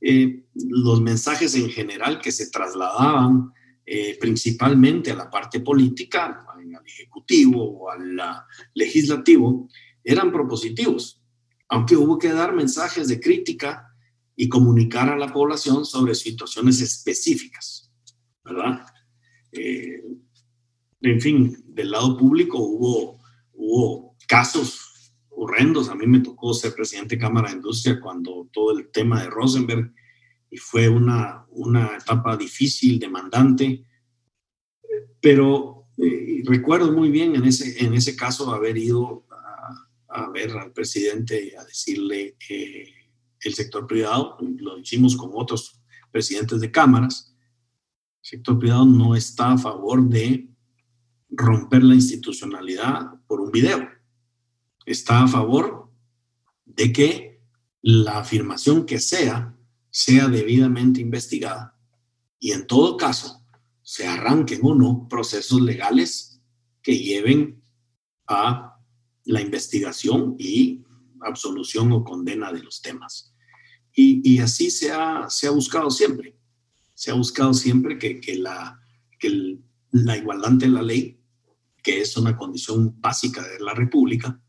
[0.00, 3.52] Eh, los mensajes en general que se trasladaban
[3.84, 8.20] eh, principalmente a la parte política, al ejecutivo o al
[8.74, 9.68] legislativo,
[10.04, 11.22] eran propositivos,
[11.68, 13.88] aunque hubo que dar mensajes de crítica
[14.34, 17.92] y comunicar a la población sobre situaciones específicas,
[18.44, 18.86] ¿verdad?
[19.52, 20.02] Eh,
[21.02, 23.20] en fin, del lado público hubo,
[23.52, 25.88] hubo casos horrendos.
[25.88, 29.30] A mí me tocó ser presidente de Cámara de Industria cuando todo el tema de
[29.30, 29.92] Rosenberg
[30.50, 33.84] y fue una, una etapa difícil, demandante,
[35.20, 39.26] pero eh, recuerdo muy bien en ese, en ese caso haber ido
[40.08, 42.86] a, ver al presidente a decirle que
[43.40, 47.31] el sector privado, lo hicimos con otros presidentes de cámaras,
[48.22, 50.48] sector privado no está a favor de
[51.28, 53.88] romper la institucionalidad por un video.
[54.86, 55.90] Está a favor
[56.64, 57.42] de que
[57.82, 59.56] la afirmación que sea
[59.90, 61.76] sea debidamente investigada
[62.38, 63.44] y en todo caso
[63.82, 66.40] se arranquen o no procesos legales
[66.80, 67.62] que lleven
[68.26, 68.78] a
[69.24, 70.82] la investigación y
[71.20, 73.34] absolución o condena de los temas.
[73.94, 76.34] Y, así se ha, se ha buscado siempre.
[77.02, 78.80] Se ha buscado siempre que, que la,
[79.90, 81.18] la igualdad ante la ley,
[81.82, 84.40] que es una condición básica de la República,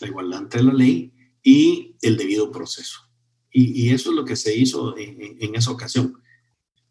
[0.00, 2.98] la igualdad ante la ley y el debido proceso.
[3.52, 6.20] Y, eso es lo que se hizo en, esa ocasión.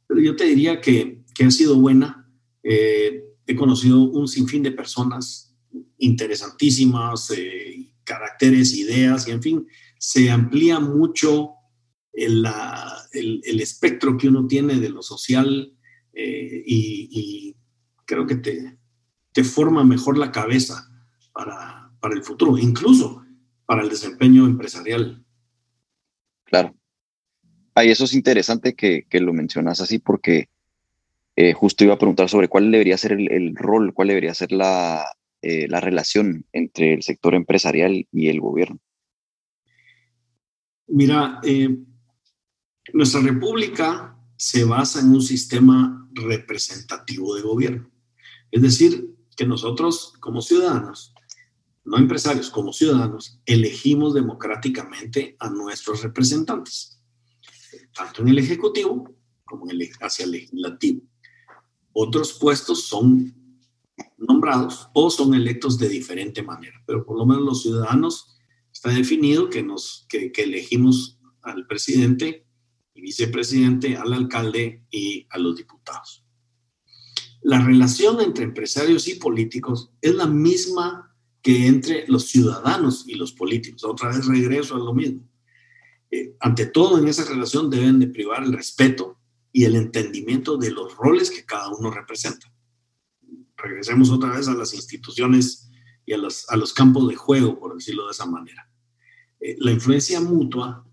[0.07, 2.31] Pero yo te diría que, que ha sido buena.
[2.63, 5.53] Eh, he conocido un sinfín de personas
[5.97, 9.67] interesantísimas, eh, caracteres, ideas, y en fin,
[9.99, 11.56] se amplía mucho
[12.17, 15.73] el, el, espectro que uno tiene de lo social
[16.13, 17.55] eh, y,
[18.05, 18.79] creo que te,
[19.33, 20.89] te, forma mejor la cabeza
[21.33, 23.23] para, para, el futuro, incluso
[23.65, 25.23] para el desempeño empresarial.
[26.45, 26.73] Claro.
[27.75, 30.49] Ay, eso es interesante que, que lo mencionas así porque
[31.35, 35.05] eh, justo iba a preguntar sobre cuál debería ser el, rol, cuál debería ser la,
[35.43, 38.79] eh, la relación entre el sector empresarial y el gobierno.
[40.87, 41.77] Mira, eh,
[42.93, 47.91] nuestra república se basa en un sistema representativo de gobierno.
[48.51, 51.13] Es decir, que nosotros como ciudadanos,
[51.83, 56.99] no empresarios, como ciudadanos, elegimos democráticamente a nuestros representantes,
[57.95, 59.15] tanto en el Ejecutivo
[59.45, 61.01] como en el, hacia el Legislativo.
[61.93, 63.33] Otros puestos son
[64.17, 68.37] nombrados o son electos de diferente manera, pero por lo menos los ciudadanos
[68.71, 72.46] está definido que, nos, que elegimos al presidente
[73.01, 76.23] vicepresidente, al alcalde y a los diputados.
[77.41, 83.31] la relación entre empresarios y políticos es la misma que entre los ciudadanos y los
[83.31, 83.83] políticos.
[83.85, 85.21] Otra vez regreso a lo mismo.
[86.11, 89.17] Eh, ante todo, en esa relación deben de privar el respeto
[89.51, 92.51] y el entendimiento de los roles que cada uno representa.
[93.55, 95.69] Regresemos otra vez a las instituciones
[96.05, 98.69] y a los, a los campos de juego, por decirlo de esa manera.
[99.39, 100.86] Eh, la influencia mutua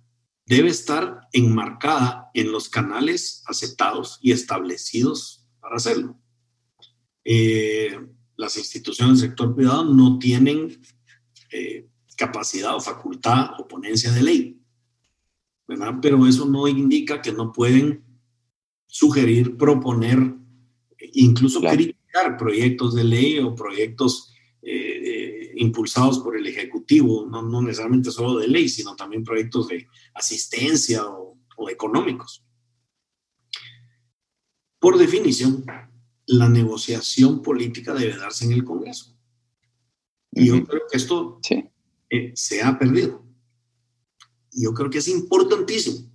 [0.47, 6.18] debe estar enmarcada en los canales aceptados y establecidos para hacerlo.
[7.24, 7.99] Eh,
[8.36, 10.80] las instituciones del sector privado no tienen
[11.51, 14.61] eh, capacidad o facultad o ponencia de ley,
[15.66, 15.95] ¿verdad?
[16.03, 18.05] Pero eso no indica que no pueden
[18.86, 20.34] sugerir, proponer,
[21.12, 24.34] incluso criticar proyectos de ley o proyectos
[25.57, 31.07] impulsados por el Ejecutivo, no, no, necesariamente solo de ley, sino también proyectos de asistencia
[31.07, 32.45] o, o económicos.
[34.79, 35.65] Por definición,
[36.27, 39.17] la negociación política debe darse en el Congreso.
[40.33, 41.41] Y yo creo que esto
[42.11, 43.25] eh, se ha perdido.
[44.51, 46.11] Y yo creo que es importantísimo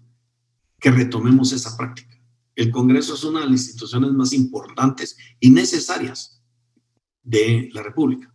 [0.79, 2.17] que retomemos esa práctica.
[2.55, 6.43] El Congreso es una de las instituciones más importantes y necesarias
[7.23, 8.33] de la República.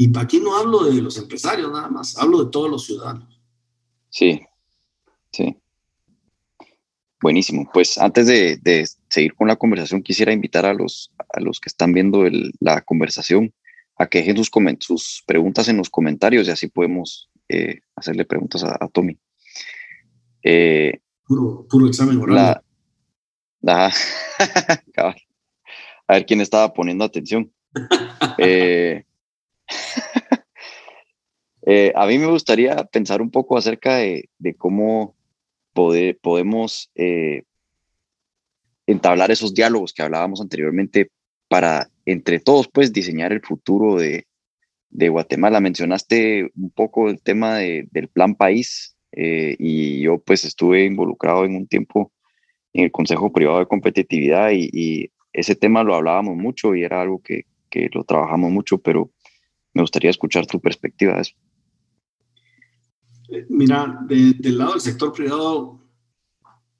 [0.00, 3.42] Y aquí no hablo de los empresarios nada más, hablo de todos los ciudadanos.
[4.10, 4.40] Sí,
[5.32, 5.56] sí.
[7.20, 7.68] Buenísimo.
[7.74, 11.92] Pues antes de, seguir con la conversación, quisiera invitar a los, a los que están
[11.92, 12.22] viendo
[12.60, 13.52] la conversación
[13.96, 18.62] a que dejen sus, sus, preguntas en los comentarios y así podemos eh, hacerle preguntas
[18.62, 19.18] a, Tommy.
[20.44, 22.62] Eh, puro, examen oral.
[23.66, 23.92] a
[26.08, 27.52] ver quién estaba poniendo atención.
[28.40, 29.04] Eh,
[31.94, 35.14] a mí me gustaría pensar un poco acerca de, cómo
[35.74, 37.42] podemos eh,
[38.86, 41.10] entablar esos diálogos que hablábamos anteriormente
[41.48, 44.24] para entre todos pues diseñar el futuro de,
[44.90, 45.60] Guatemala.
[45.60, 51.56] Mencionaste un poco el tema del plan país eh, y yo pues estuve involucrado en
[51.56, 52.10] un tiempo
[52.72, 57.22] en el Consejo Privado de Competitividad y, ese tema lo hablábamos mucho y era algo
[57.22, 57.44] que,
[57.92, 59.12] lo trabajamos mucho, pero
[59.78, 61.34] me gustaría escuchar tu perspectiva de eso.
[63.48, 65.80] Mira, del lado del sector privado,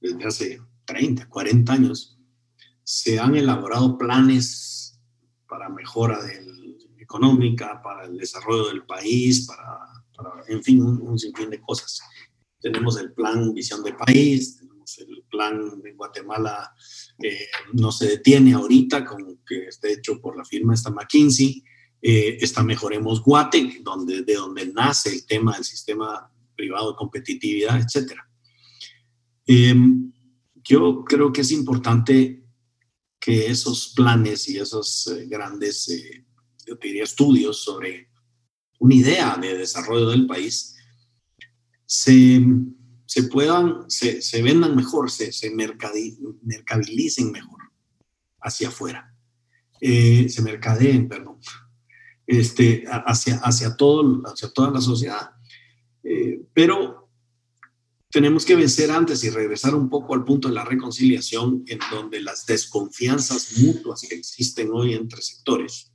[0.00, 2.18] desde hace 30, 40 años,
[2.82, 4.98] se han elaborado planes
[5.48, 6.18] para mejora
[6.98, 12.02] económica, para el desarrollo del país, para, en fin, un, sinfín de cosas.
[12.60, 16.74] Tenemos el plan Visión de País, tenemos el plan de Guatemala,
[17.22, 21.62] eh, no se detiene ahorita, con que esté hecho por la firma esta McKinsey,
[22.00, 27.80] eh, está Mejoremos Guate, donde, de donde nace el tema del sistema privado de competitividad,
[27.80, 28.12] etc.
[29.46, 30.12] Em,
[30.62, 32.44] yo creo que es importante
[33.18, 36.24] que esos planes y esos eh, grandes, eh,
[36.66, 38.10] yo diría, estudios sobre
[38.78, 40.76] una idea de desarrollo del país
[41.84, 42.40] se,
[43.06, 47.72] se puedan, se, se, vendan mejor, se, se mercabilicen mejor
[48.40, 49.14] hacia afuera,
[49.80, 51.40] eh, se mercadeen, perdón,
[52.28, 55.30] este, hacia, hacia, todo, hacia toda la sociedad.
[56.04, 57.08] Eh, pero
[58.10, 62.20] tenemos que vencer antes y regresar un poco al punto de la reconciliación, en donde
[62.20, 65.90] las desconfianzas mutuas que existen hoy entre sectores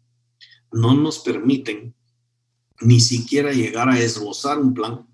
[0.71, 1.95] no nos permiten
[2.81, 5.07] ni siquiera llegar a esbozar un plan,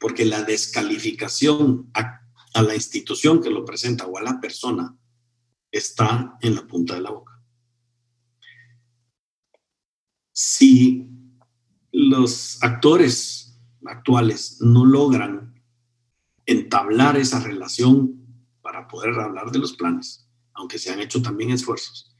[0.00, 2.22] porque la descalificación a,
[2.54, 4.96] a la institución que lo presenta o a la persona
[5.70, 7.27] está en la punta de la boca.
[10.40, 11.04] Si
[11.90, 15.60] los actores actuales no logran
[16.46, 18.24] entablar esa relación
[18.62, 22.14] para poder hablar de los planes, aunque se han hecho también esfuerzos.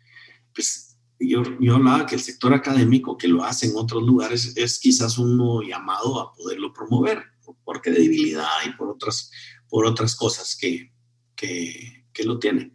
[0.53, 4.81] Pues yo, yo hablaba que el sector académico, que lo hace en otros lugares, es
[4.81, 7.23] quizás uno llamado a poderlo promover
[7.63, 9.31] por credibilidad y por otras,
[9.69, 10.93] por otras cosas que,
[11.37, 12.75] que, lo tienen.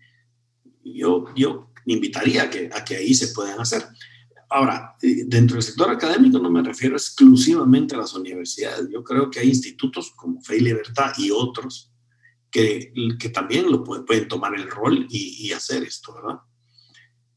[0.86, 3.84] Yo, yo invitaría a que, a que ahí se puedan hacer.
[4.56, 8.88] Ahora, eh, dentro del sector académico no me refiero exclusivamente a las universidades.
[8.88, 11.92] Yo creo que hay institutos como Fe y Libertad y otros
[12.52, 16.40] que, que también lo pueden, tomar el rol y, hacer esto, ¿verdad?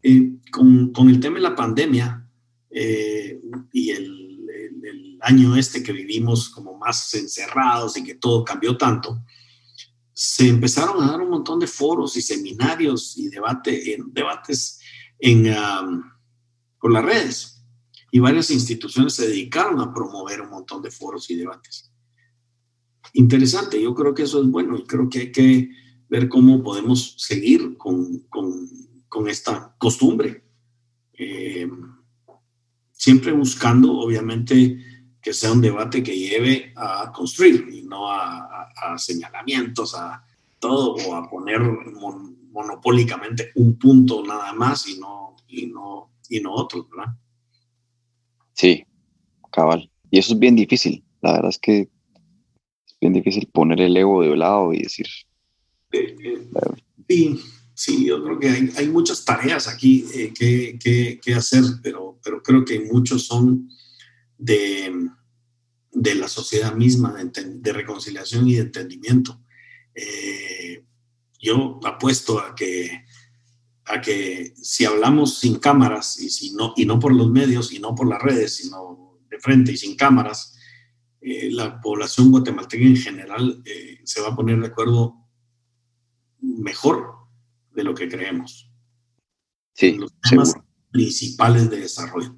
[0.02, 2.28] Eh, con, con, el tema de la pandemia
[2.70, 3.40] eh,
[3.72, 4.46] y el,
[4.84, 9.24] el, año este que vivimos como más encerrados y que todo cambió tanto,
[10.12, 14.78] se empezaron a dar un montón de foros y seminarios y debate, en, debates
[15.18, 15.46] en
[16.86, 17.64] por las redes.
[18.12, 21.92] Y varias instituciones se dedicaron a promover un montón de foros y debates.
[23.14, 25.68] Interesante, yo creo que eso es bueno y creo que hay que
[26.08, 28.68] ver cómo podemos seguir con, con,
[29.08, 30.44] con esta costumbre.
[31.14, 31.68] Eh,
[32.92, 34.78] siempre buscando, obviamente,
[35.20, 40.24] que sea un debate que lleve a construir y no a, señalamientos, a
[40.60, 41.60] todo, o a poner
[42.52, 47.12] monopólicamente un punto nada más y no, y no, y no otro, ¿verdad?
[48.52, 48.84] Sí,
[49.52, 49.90] cabal.
[50.10, 51.04] Y eso es bien difícil.
[51.20, 51.80] La verdad es que
[52.86, 55.06] es bien difícil poner el ego de lado y decir.
[55.92, 56.48] Eh, eh,
[57.08, 57.40] sí,
[57.74, 62.18] sí, yo creo que hay, hay muchas tareas aquí eh, que, que, que, hacer, pero,
[62.22, 63.68] pero creo que muchos son
[64.38, 65.08] de,
[65.92, 69.40] de la sociedad misma, de, de reconciliación y de entendimiento.
[71.38, 73.05] yo apuesto a que
[73.86, 77.78] a que si hablamos sin cámaras y, si no, y no por los medios y
[77.78, 80.56] no por las redes, sino de frente y sin cámaras,
[81.20, 85.14] eh, la población guatemalteca en general eh, se va a poner de acuerdo
[86.40, 87.14] mejor
[87.72, 88.70] de lo que creemos.
[89.74, 90.54] Sí, en los temas
[90.90, 92.36] principales de desarrollo.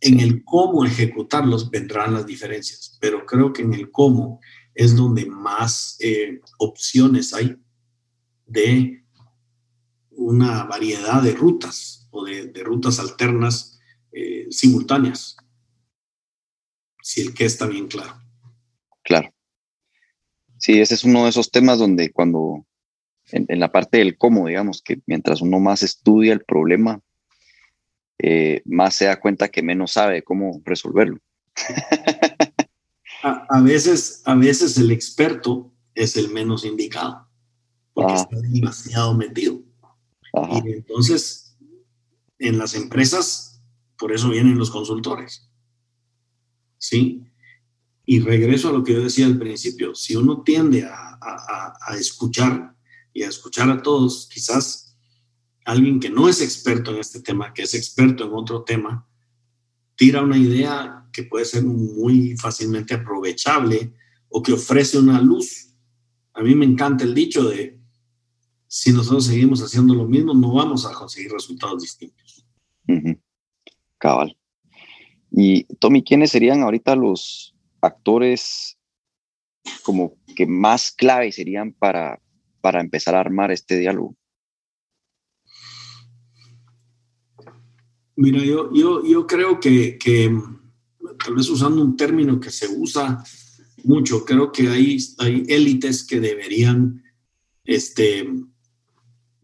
[0.00, 4.40] En el cómo ejecutarlos vendrán las diferencias, pero creo que en el cómo
[4.74, 7.56] es donde más eh, opciones hay
[8.46, 9.05] de
[10.26, 13.78] una variedad de rutas o de, rutas alternas
[14.10, 15.36] eh, simultáneas,
[17.00, 18.20] si el que está bien claro.
[19.04, 19.32] Claro.
[20.58, 22.66] Sí, ese es uno de esos temas donde cuando,
[23.30, 27.00] en, la parte del cómo, digamos, que mientras uno más estudia el problema,
[28.18, 31.20] eh, más se da cuenta que menos sabe cómo resolverlo.
[33.22, 37.28] a, veces, a veces el experto es el menos indicado,
[37.94, 38.16] porque ah.
[38.16, 39.65] está demasiado metido.
[40.64, 41.56] Y entonces,
[42.38, 43.62] en las empresas,
[43.98, 45.48] por eso vienen los consultores.
[46.78, 47.24] ¿Sí?
[48.04, 52.76] Y regreso a lo que yo decía al principio, si uno tiende a, a, escuchar
[53.12, 54.96] y a escuchar a todos, quizás
[55.64, 59.08] alguien que no es experto en este tema, que es experto en otro tema,
[59.96, 63.94] tira una idea que puede ser muy fácilmente aprovechable
[64.28, 65.74] o que ofrece una luz.
[66.34, 67.75] A mí me encanta el dicho de
[68.68, 72.46] si nosotros seguimos haciendo lo mismo, no vamos a conseguir resultados distintos.
[73.98, 74.36] Cabal.
[75.30, 78.78] Y Tommy, ¿quiénes serían ahorita los actores
[79.82, 82.20] como que más clave serían para,
[82.60, 84.16] para empezar a armar este diálogo?
[88.16, 90.34] Mira, yo, yo, yo creo que, que,
[91.22, 93.22] tal vez usando un término que se usa
[93.84, 97.02] mucho, creo que hay, hay élites que deberían
[97.64, 98.26] este,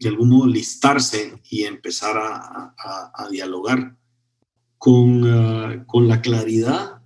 [0.03, 3.97] de algún modo listarse y empezar a, dialogar
[4.77, 7.01] con, ah, con, la claridad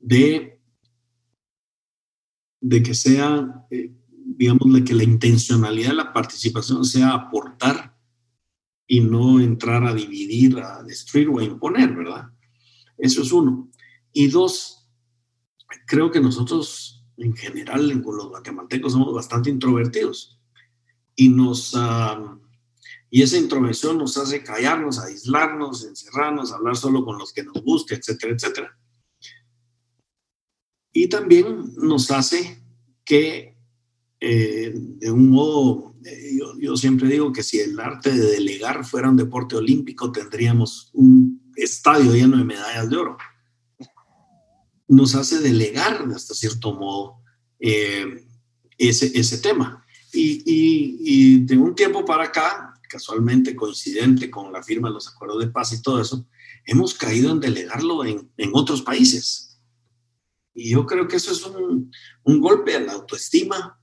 [0.00, 0.60] de,
[2.60, 7.96] de que sea, eh, digamos, de que la intencionalidad de la participación sea aportar
[8.86, 12.30] y no entrar a dividir, a destruir o a imponer, ¿verdad?
[12.98, 13.70] Eso es uno.
[14.12, 14.88] Y dos,
[15.86, 20.40] creo que nosotros en general, con los guatemaltecos, somos bastante introvertidos
[21.16, 21.74] y nos...
[23.10, 27.94] y esa introversión nos hace callarnos, aislarnos, encerrarnos, hablar solo con los que nos guste,
[27.94, 28.78] etcétera, etcétera.
[30.92, 32.62] Y también nos hace
[33.04, 33.56] que,
[34.20, 38.84] eh, de un modo, eh, yo, yo, siempre digo que si el arte de delegar
[38.84, 43.16] fuera un deporte olímpico, tendríamos un estadio lleno de medallas de oro.
[44.86, 47.18] Nos hace delegar, hasta cierto modo,
[47.58, 48.24] eh,
[48.78, 49.83] ese, ese tema.
[50.14, 55.50] Y, de un tiempo para acá, casualmente coincidente con la firma de los acuerdos de
[55.50, 56.26] paz y todo eso,
[56.64, 59.60] hemos caído en delegarlo en, otros países.
[60.54, 63.78] Y yo creo que eso es un, golpe a la autoestima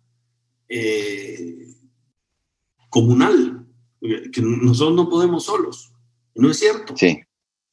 [0.69, 1.67] eh,
[2.89, 3.67] comunal,
[3.99, 5.91] que nosotros no podemos solos.
[6.33, 6.95] ¿No es cierto?
[6.95, 7.19] Sí.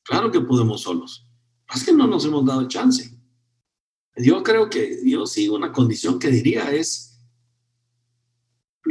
[0.03, 1.27] Claro que podemos solos.
[1.75, 3.17] Es que no nos hemos dado chance.
[4.17, 7.18] Yo creo que yo sí, una condición que diría es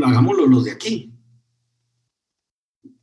[0.06, 1.14] hagámoslo los de aquí.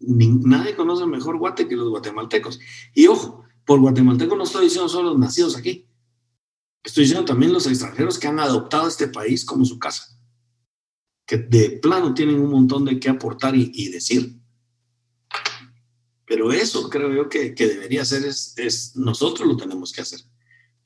[0.01, 2.61] nadie conoce mejor Guate que los guatemaltecos.
[2.95, 5.89] Y ojo, por guatemaltecos no estoy diciendo solo los nacidos aquí.
[6.83, 10.19] Estoy diciendo también los extranjeros que han adoptado este país como su casa.
[11.27, 14.39] Que de plano tienen un montón de qué aportar y, decir.
[16.27, 20.21] Pero eso creo yo que, que debería ser, es, es, nosotros lo tenemos que hacer.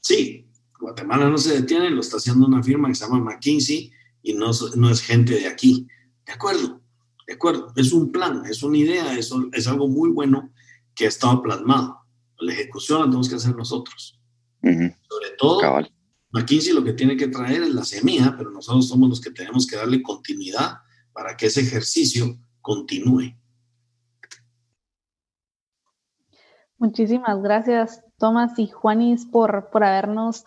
[0.00, 0.48] Sí,
[0.78, 3.92] Guatemala no se detiene, lo está haciendo una firma que se llama McKinsey
[4.22, 5.88] y no, no es gente de aquí.
[6.28, 6.82] De acuerdo,
[7.26, 7.72] de acuerdo.
[7.74, 10.52] Es un plan, es una idea, es, es algo muy bueno
[10.94, 12.00] que ha estado plasmado.
[12.38, 14.20] La ejecución la tenemos que hacer nosotros.
[14.60, 15.90] Sobre todo, Cabal.
[16.30, 19.66] McKinsey lo que tiene que traer es la semilla, pero nosotros somos los que tenemos
[19.66, 20.80] que darle continuidad
[21.14, 23.34] para que ese ejercicio continúe.
[26.76, 30.44] Muchísimas gracias, Tomás y Juanis, por, por habernos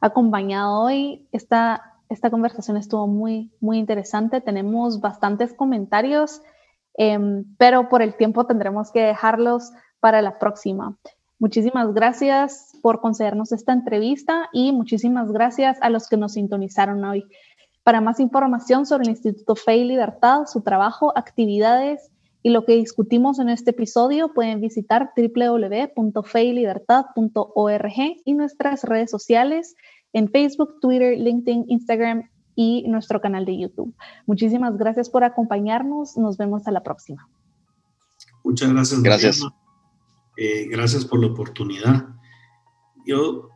[0.00, 1.26] acompañado hoy.
[1.32, 4.40] Esta, esta conversación estuvo muy, muy interesante.
[4.40, 6.42] Tenemos bastantes comentarios,
[6.94, 10.96] em, pero por el tiempo tendremos que dejarlos para la próxima.
[11.38, 17.24] Muchísimas gracias por concedernos esta entrevista y muchísimas gracias a los que nos sintonizaron hoy.
[17.82, 22.74] Para más información sobre el Instituto Fe y Libertad, su trabajo, actividades y lo que
[22.74, 27.92] discutimos en este episodio, pueden visitar www.feylibertad.org
[28.24, 29.74] y nuestras redes sociales
[30.12, 33.94] en Facebook, Twitter, LinkedIn, Instagram y nuestro canal de YouTube.
[34.26, 36.16] Muchísimas gracias por acompañarnos.
[36.16, 37.28] Nos vemos a la próxima.
[38.44, 39.02] Muchas gracias.
[39.02, 39.42] Gracias.
[40.36, 42.08] Eh, gracias por la oportunidad.
[43.06, 43.48] Yo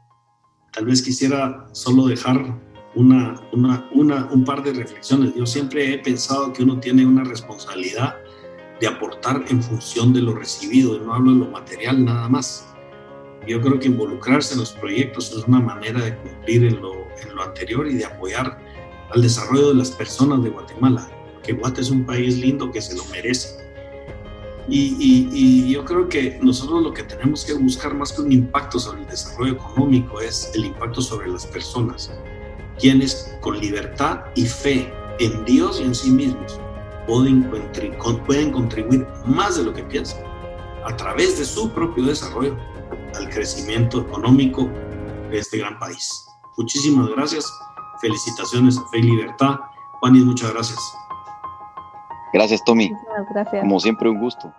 [0.72, 2.60] tal vez quisiera solo dejar
[2.94, 5.34] una, una, una, un par de reflexiones.
[5.34, 8.16] Yo siempre he pensado que uno tiene una responsabilidad
[8.80, 12.66] de aportar en función de lo recibido, no hablo de lo material nada más.
[13.46, 17.34] Yo creo que involucrarse en los proyectos es una manera de cumplir en lo, en
[17.34, 18.58] lo anterior y de apoyar
[19.10, 21.08] al desarrollo de las personas de Guatemala,
[21.42, 23.64] que Guatemala es un país lindo que se lo merece.
[24.68, 28.32] Y, y, y, yo creo que nosotros lo que tenemos que buscar más que un
[28.32, 32.10] impacto sobre el desarrollo económico es el impacto sobre las personas,
[32.76, 36.58] quienes con libertad y fe en Dios y en sí mismos
[37.06, 37.48] pueden,
[38.26, 40.24] pueden contribuir más de lo que piensan
[40.84, 42.56] a través de su propio desarrollo
[43.16, 44.68] al crecimiento económico
[45.30, 46.26] de este gran país.
[46.56, 47.50] Muchísimas gracias.
[48.00, 49.58] Felicitaciones a Fe y Libertad.
[50.00, 50.78] Juanis, muchas gracias.
[52.32, 52.92] Gracias, Tommy.
[53.30, 53.60] Gracias.
[53.60, 54.52] Como siempre, un gusto.